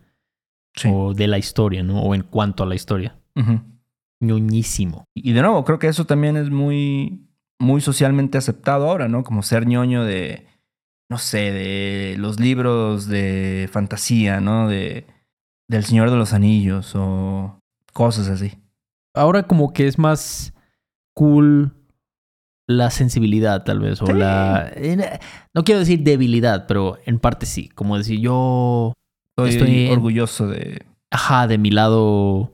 O 0.86 1.14
de 1.14 1.28
la 1.28 1.38
historia, 1.38 1.82
¿no? 1.82 2.02
O 2.02 2.14
en 2.14 2.22
cuanto 2.22 2.62
a 2.62 2.66
la 2.66 2.74
historia. 2.74 3.16
Ujú. 3.36 3.60
ñoñísimo. 4.20 5.04
Y 5.14 5.32
de 5.32 5.42
nuevo, 5.42 5.64
creo 5.64 5.78
que 5.78 5.88
eso 5.88 6.04
también 6.04 6.36
es 6.36 6.50
muy, 6.50 7.28
muy 7.58 7.80
socialmente 7.80 8.38
aceptado 8.38 8.88
ahora, 8.88 9.08
¿no? 9.08 9.22
Como 9.22 9.42
ser 9.42 9.66
ñoño 9.66 10.04
de, 10.04 10.46
no 11.10 11.18
sé, 11.18 11.52
de 11.52 12.16
los 12.18 12.40
libros 12.40 13.06
de 13.06 13.68
fantasía, 13.72 14.40
¿no? 14.40 14.68
De, 14.68 15.06
del 15.68 15.84
Señor 15.84 16.10
de 16.10 16.16
los 16.16 16.32
Anillos 16.32 16.92
o 16.96 17.58
cosas 17.92 18.28
así. 18.28 18.52
Ahora 19.14 19.44
como 19.44 19.72
que 19.72 19.86
es 19.86 19.98
más 19.98 20.54
cool 21.14 21.74
la 22.66 22.90
sensibilidad, 22.90 23.62
tal 23.64 23.80
vez, 23.80 24.00
o 24.02 24.06
Sí. 24.06 24.12
la... 24.14 24.70
No 25.52 25.64
quiero 25.64 25.80
decir 25.80 26.02
debilidad, 26.02 26.66
pero 26.66 26.98
en 27.04 27.18
parte 27.18 27.46
sí. 27.46 27.68
Como 27.68 27.96
decir, 27.98 28.20
yo... 28.20 28.92
Estoy, 29.36 29.50
Estoy 29.50 29.86
en- 29.86 29.92
orgulloso 29.92 30.46
de... 30.48 30.84
Ajá, 31.10 31.46
de 31.46 31.58
mi 31.58 31.70
lado 31.70 32.52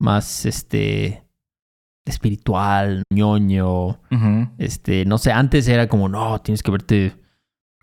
más, 0.00 0.46
este... 0.46 1.22
espiritual, 2.06 3.02
ñoño. 3.12 4.00
Este, 4.58 5.04
no 5.04 5.18
sé, 5.18 5.32
antes 5.32 5.68
era 5.68 5.88
como, 5.88 6.08
no, 6.08 6.40
tienes 6.40 6.62
que 6.62 6.70
verte... 6.70 7.16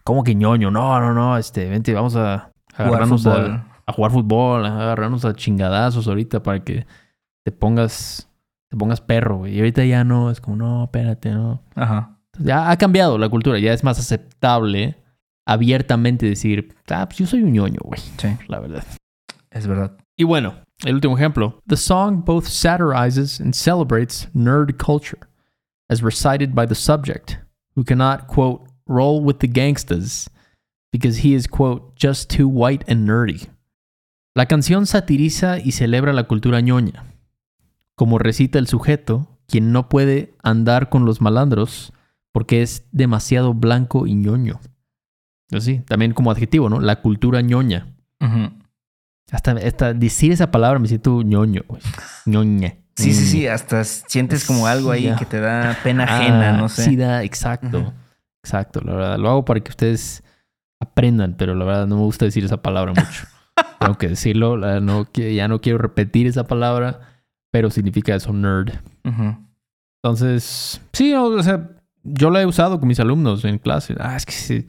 ¿Cómo 0.03 0.23
que 0.23 0.35
ñoño? 0.35 0.71
No, 0.71 0.99
no, 1.01 1.13
no, 1.13 1.37
este, 1.37 1.67
vente, 1.69 1.93
vamos 1.93 2.15
a 2.15 2.51
Jugar 2.75 2.87
agarrarnos 2.89 3.25
a- 3.27 3.67
a 3.85 3.93
jugar 3.93 4.11
fútbol, 4.11 4.65
a 4.65 4.69
agarrarnos 4.81 5.25
a 5.25 5.33
chingadazos 5.33 6.07
ahorita 6.07 6.41
para 6.43 6.63
que 6.63 6.85
te 7.45 7.51
pongas, 7.51 8.29
te 8.69 8.77
pongas 8.77 9.01
perro, 9.01 9.37
güey. 9.39 9.55
Y 9.55 9.59
ahorita 9.59 9.83
ya 9.85 10.03
no, 10.03 10.29
es 10.31 10.41
como, 10.41 10.57
no, 10.57 10.83
espérate, 10.85 11.31
no. 11.31 11.61
Ajá. 11.75 12.17
Entonces, 12.33 12.47
ya 12.47 12.69
ha 12.69 12.77
cambiado 12.77 13.17
la 13.17 13.29
cultura, 13.29 13.59
ya 13.59 13.73
es 13.73 13.83
más 13.83 13.99
aceptable 13.99 14.97
abiertamente 15.45 16.25
decir, 16.25 16.75
ah, 16.89 17.05
pues 17.07 17.19
yo 17.19 17.25
soy 17.25 17.41
un 17.43 17.53
ñoño, 17.53 17.79
güey, 17.83 17.99
Sí, 18.17 18.27
la 18.47 18.59
verdad. 18.59 18.83
es 19.51 19.65
verdad. 19.67 19.97
Y 20.17 20.23
bueno, 20.25 20.55
el 20.83 20.95
último 20.95 21.15
ejemplo. 21.17 21.59
The 21.67 21.77
song 21.77 22.23
both 22.25 22.45
satirizes 22.45 23.39
and 23.39 23.53
celebrates 23.53 24.27
nerd 24.33 24.77
culture, 24.77 25.19
as 25.89 26.01
recited 26.01 26.53
by 26.53 26.65
the 26.67 26.75
subject, 26.75 27.37
who 27.75 27.83
cannot, 27.83 28.27
quote, 28.27 28.67
roll 28.87 29.23
with 29.23 29.37
the 29.39 29.47
gangstas 29.47 30.29
because 30.91 31.19
he 31.25 31.33
is, 31.33 31.47
quote, 31.47 31.95
just 31.95 32.29
too 32.29 32.47
white 32.49 32.83
and 32.87 33.07
nerdy. 33.07 33.47
La 34.35 34.45
canción 34.45 34.85
satiriza 34.85 35.59
y 35.59 35.71
celebra 35.71 36.13
la 36.13 36.23
cultura 36.23 36.59
ñoña. 36.61 37.03
Como 37.97 38.19
recita 38.19 38.59
el 38.59 38.67
sujeto, 38.67 39.27
quien 39.47 39.73
no 39.73 39.89
puede 39.89 40.33
andar 40.43 40.87
con 40.89 41.03
los 41.03 41.19
malandros 41.19 41.91
porque 42.31 42.61
es 42.61 42.85
demasiado 42.91 43.53
blanco 43.53 44.05
y 44.07 44.13
ñoño. 44.15 44.59
Así, 45.51 45.79
también 45.79 46.13
como 46.13 46.29
adjetivo, 46.29 46.69
¿no? 46.69 46.79
La 46.79 47.01
cultura 47.01 47.41
ñoña. 47.41 47.87
Hasta, 49.31 49.51
hasta 49.51 49.93
decir 49.93 50.31
esa 50.31 50.51
palabra 50.51 50.79
me 50.79 50.87
siento 50.87 51.21
ñoño, 51.23 51.63
güey. 51.67 51.81
ñoña, 52.25 52.75
Sí, 52.95 53.13
sí, 53.13 53.25
sí, 53.25 53.47
hasta 53.47 53.83
sientes 53.83 54.45
como 54.45 54.65
algo 54.65 54.91
ahí 54.91 55.13
que 55.19 55.25
te 55.25 55.39
da 55.39 55.77
pena 55.83 56.03
ajena, 56.05 56.49
Ah, 56.49 56.57
no 56.57 56.69
sé. 56.69 56.83
Sí, 56.83 56.95
da, 56.95 57.23
exacto. 57.23 57.93
Exacto, 58.43 58.81
la 58.81 58.93
verdad. 58.93 59.17
Lo 59.19 59.29
hago 59.29 59.45
para 59.45 59.59
que 59.59 59.69
ustedes 59.69 60.23
aprendan, 60.79 61.35
pero 61.37 61.53
la 61.53 61.65
verdad 61.65 61.87
no 61.87 61.97
me 61.97 62.03
gusta 62.03 62.25
decir 62.25 62.43
esa 62.45 62.61
palabra 62.61 62.93
mucho. 62.93 63.25
Tengo 63.79 63.97
que 63.97 64.09
decirlo, 64.09 64.57
no, 64.81 65.07
ya 65.13 65.47
no 65.47 65.61
quiero 65.61 65.77
repetir 65.77 66.27
esa 66.27 66.45
palabra, 66.47 67.16
pero 67.57 67.71
significa 67.71 68.13
eso, 68.13 68.31
nerd. 68.33 68.69
Entonces, 70.03 70.79
sí, 70.93 71.11
o 71.15 71.25
o 71.25 71.41
sea, 71.43 71.71
yo 72.03 72.29
la 72.29 72.41
he 72.41 72.45
usado 72.45 72.79
con 72.79 72.87
mis 72.87 72.99
alumnos 72.99 73.43
en 73.45 73.57
clase. 73.57 73.95
Ah, 73.99 74.15
es 74.15 74.27
que 74.27 74.31
sí, 74.31 74.67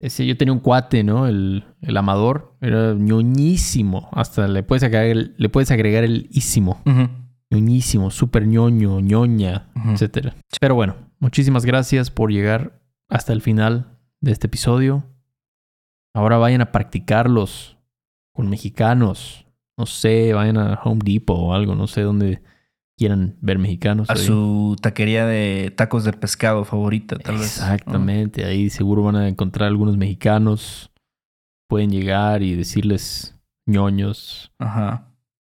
ese, 0.00 0.26
yo 0.26 0.34
tenía 0.38 0.54
un 0.54 0.60
cuate, 0.60 1.04
¿no? 1.04 1.26
El, 1.26 1.62
el 1.82 1.96
amador, 1.98 2.56
era 2.62 2.94
ñoñísimo. 2.94 4.08
Hasta 4.12 4.48
le 4.48 4.62
puedes 4.62 4.82
agregar 4.82 5.04
el, 5.08 5.34
le 5.36 5.48
puedes 5.50 5.70
agregar 5.70 6.04
el 6.04 6.26
ísimo. 6.32 6.80
Ujú. 6.86 7.08
ñoñísimo, 7.50 8.10
súper 8.10 8.46
ñoño, 8.46 9.00
ñoña, 9.00 9.68
Ujú. 9.76 9.90
etcétera. 9.90 10.34
Pero 10.58 10.74
bueno, 10.74 10.94
muchísimas 11.18 11.66
gracias 11.66 12.10
por 12.10 12.32
llegar 12.32 12.80
hasta 13.10 13.34
el 13.34 13.42
final 13.42 13.98
de 14.22 14.32
este 14.32 14.46
episodio. 14.46 15.04
Ahora 16.14 16.38
vayan 16.38 16.62
a 16.62 16.72
practicarlos 16.72 17.76
con 18.32 18.48
mexicanos. 18.48 19.44
No 19.80 19.86
sé, 19.86 20.34
vayan 20.34 20.58
a 20.58 20.78
Home 20.84 21.00
Depot 21.02 21.38
o 21.38 21.54
algo, 21.54 21.74
no 21.74 21.86
sé 21.86 22.02
dónde 22.02 22.42
quieran 22.98 23.38
ver 23.40 23.58
mexicanos. 23.58 24.10
A 24.10 24.12
ahí. 24.12 24.18
su 24.18 24.76
taquería 24.78 25.24
de 25.24 25.72
tacos 25.74 26.04
de 26.04 26.12
pescado 26.12 26.66
favorita, 26.66 27.16
tal 27.16 27.38
vez. 27.38 27.58
¿no? 27.58 27.64
Exactamente, 27.64 28.44
ahí 28.44 28.68
seguro 28.68 29.02
van 29.04 29.16
a 29.16 29.26
encontrar 29.26 29.68
algunos 29.68 29.96
mexicanos. 29.96 30.90
Pueden 31.66 31.90
llegar 31.90 32.42
y 32.42 32.56
decirles 32.56 33.34
ñoños. 33.64 34.52
Ajá. 34.58 35.08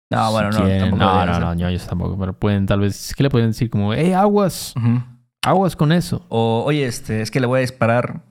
No, 0.10 0.30
bueno, 0.34 0.52
no, 0.52 0.58
quieren. 0.58 0.80
tampoco 0.82 1.04
No, 1.06 1.26
no, 1.26 1.40
no, 1.40 1.54
ñoños 1.54 1.88
tampoco. 1.88 2.18
Pero 2.20 2.38
pueden 2.38 2.66
tal 2.66 2.82
vez, 2.82 3.13
¿qué 3.16 3.24
le 3.24 3.30
pueden 3.30 3.52
decir? 3.52 3.70
Como, 3.70 3.94
hey, 3.94 4.12
aguas, 4.12 4.74
Ujú. 4.76 5.04
aguas 5.42 5.78
con 5.78 5.94
eso. 5.94 6.26
O, 6.28 6.63
oye, 6.66 6.86
este, 6.86 7.22
es 7.22 7.32
que 7.32 7.40
le 7.40 7.48
voy 7.48 7.60
a 7.60 7.62
disparar 7.62 8.26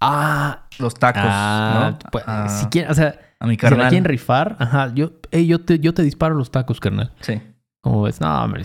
Ah, 0.00 0.68
los 0.78 0.94
tacos, 0.94 1.22
ah, 1.24 1.90
¿no? 1.92 2.10
pues, 2.10 2.24
a, 2.26 2.48
si 2.48 2.66
quieren, 2.66 2.90
o 2.90 2.94
sea, 2.94 3.18
a 3.38 3.46
mi 3.46 3.54
si 3.56 3.62
la 3.62 3.70
carnal. 3.70 3.88
quieren 3.88 4.04
rifar, 4.04 4.56
ajá, 4.58 4.92
yo, 4.94 5.12
hey, 5.30 5.46
yo 5.46 5.60
te, 5.60 5.78
yo 5.78 5.94
te 5.94 6.02
disparo 6.02 6.34
los 6.34 6.50
tacos, 6.50 6.80
carnal. 6.80 7.12
Sí. 7.20 7.40
Como 7.80 8.02
ves, 8.02 8.20
no, 8.20 8.42
hombre, 8.42 8.62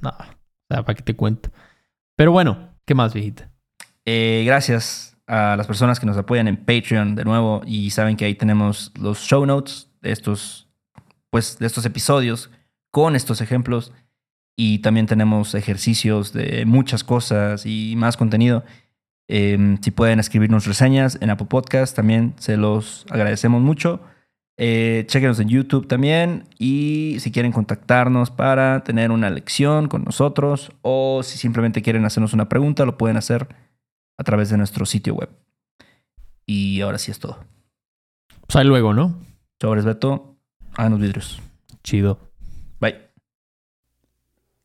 no, 0.00 0.10
o 0.10 0.14
sea, 0.68 0.82
para 0.84 0.94
qué 0.94 1.02
te 1.02 1.14
cuento. 1.14 1.50
Pero 2.16 2.32
bueno, 2.32 2.70
¿qué 2.84 2.94
más, 2.94 3.14
viejita? 3.14 3.50
Eh, 4.04 4.42
gracias 4.46 5.16
a 5.26 5.56
las 5.56 5.66
personas 5.66 6.00
que 6.00 6.06
nos 6.06 6.16
apoyan 6.16 6.48
en 6.48 6.56
Patreon 6.56 7.14
de 7.14 7.24
nuevo 7.24 7.62
y 7.64 7.90
saben 7.90 8.16
que 8.16 8.24
ahí 8.24 8.34
tenemos 8.34 8.92
los 8.98 9.20
show 9.20 9.46
notes 9.46 9.90
de 10.00 10.12
estos, 10.12 10.68
pues, 11.30 11.58
de 11.58 11.66
estos 11.66 11.86
episodios 11.86 12.50
con 12.90 13.16
estos 13.16 13.40
ejemplos 13.40 13.92
y 14.56 14.80
también 14.80 15.06
tenemos 15.06 15.54
ejercicios 15.54 16.32
de 16.32 16.64
muchas 16.66 17.04
cosas 17.04 17.64
y 17.64 17.94
más 17.96 18.16
contenido. 18.16 18.64
Eh, 19.28 19.78
si 19.80 19.90
pueden 19.90 20.20
escribirnos 20.20 20.66
reseñas 20.66 21.18
en 21.20 21.30
Apple 21.30 21.46
Podcast, 21.48 21.94
también 21.96 22.34
se 22.38 22.56
los 22.56 23.06
agradecemos 23.10 23.62
mucho. 23.62 24.00
Eh, 24.58 25.04
chequenos 25.08 25.40
en 25.40 25.48
YouTube 25.48 25.88
también 25.88 26.44
y 26.58 27.16
si 27.20 27.32
quieren 27.32 27.52
contactarnos 27.52 28.30
para 28.30 28.84
tener 28.84 29.10
una 29.10 29.30
lección 29.30 29.88
con 29.88 30.04
nosotros 30.04 30.70
o 30.82 31.22
si 31.22 31.38
simplemente 31.38 31.82
quieren 31.82 32.04
hacernos 32.04 32.34
una 32.34 32.48
pregunta, 32.48 32.84
lo 32.84 32.98
pueden 32.98 33.16
hacer 33.16 33.48
a 34.18 34.24
través 34.24 34.50
de 34.50 34.58
nuestro 34.58 34.84
sitio 34.84 35.14
web. 35.14 35.30
Y 36.46 36.80
ahora 36.82 36.98
sí 36.98 37.10
es 37.10 37.18
todo. 37.18 37.44
Pues 38.46 38.56
ahí 38.56 38.66
luego, 38.66 38.92
¿no? 38.92 39.18
Sobres 39.60 39.84
Beto, 39.84 40.36
háganos 40.74 41.00
vidrios. 41.00 41.40
Chido. 41.82 42.18
Bye. 42.78 42.96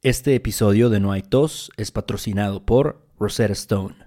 Este 0.01 0.35
episodio 0.35 0.89
de 0.89 0.99
No 0.99 1.11
hay 1.11 1.21
tos 1.21 1.71
es 1.77 1.91
patrocinado 1.91 2.65
por 2.65 3.07
Rosetta 3.17 3.53
Stone. 3.53 4.06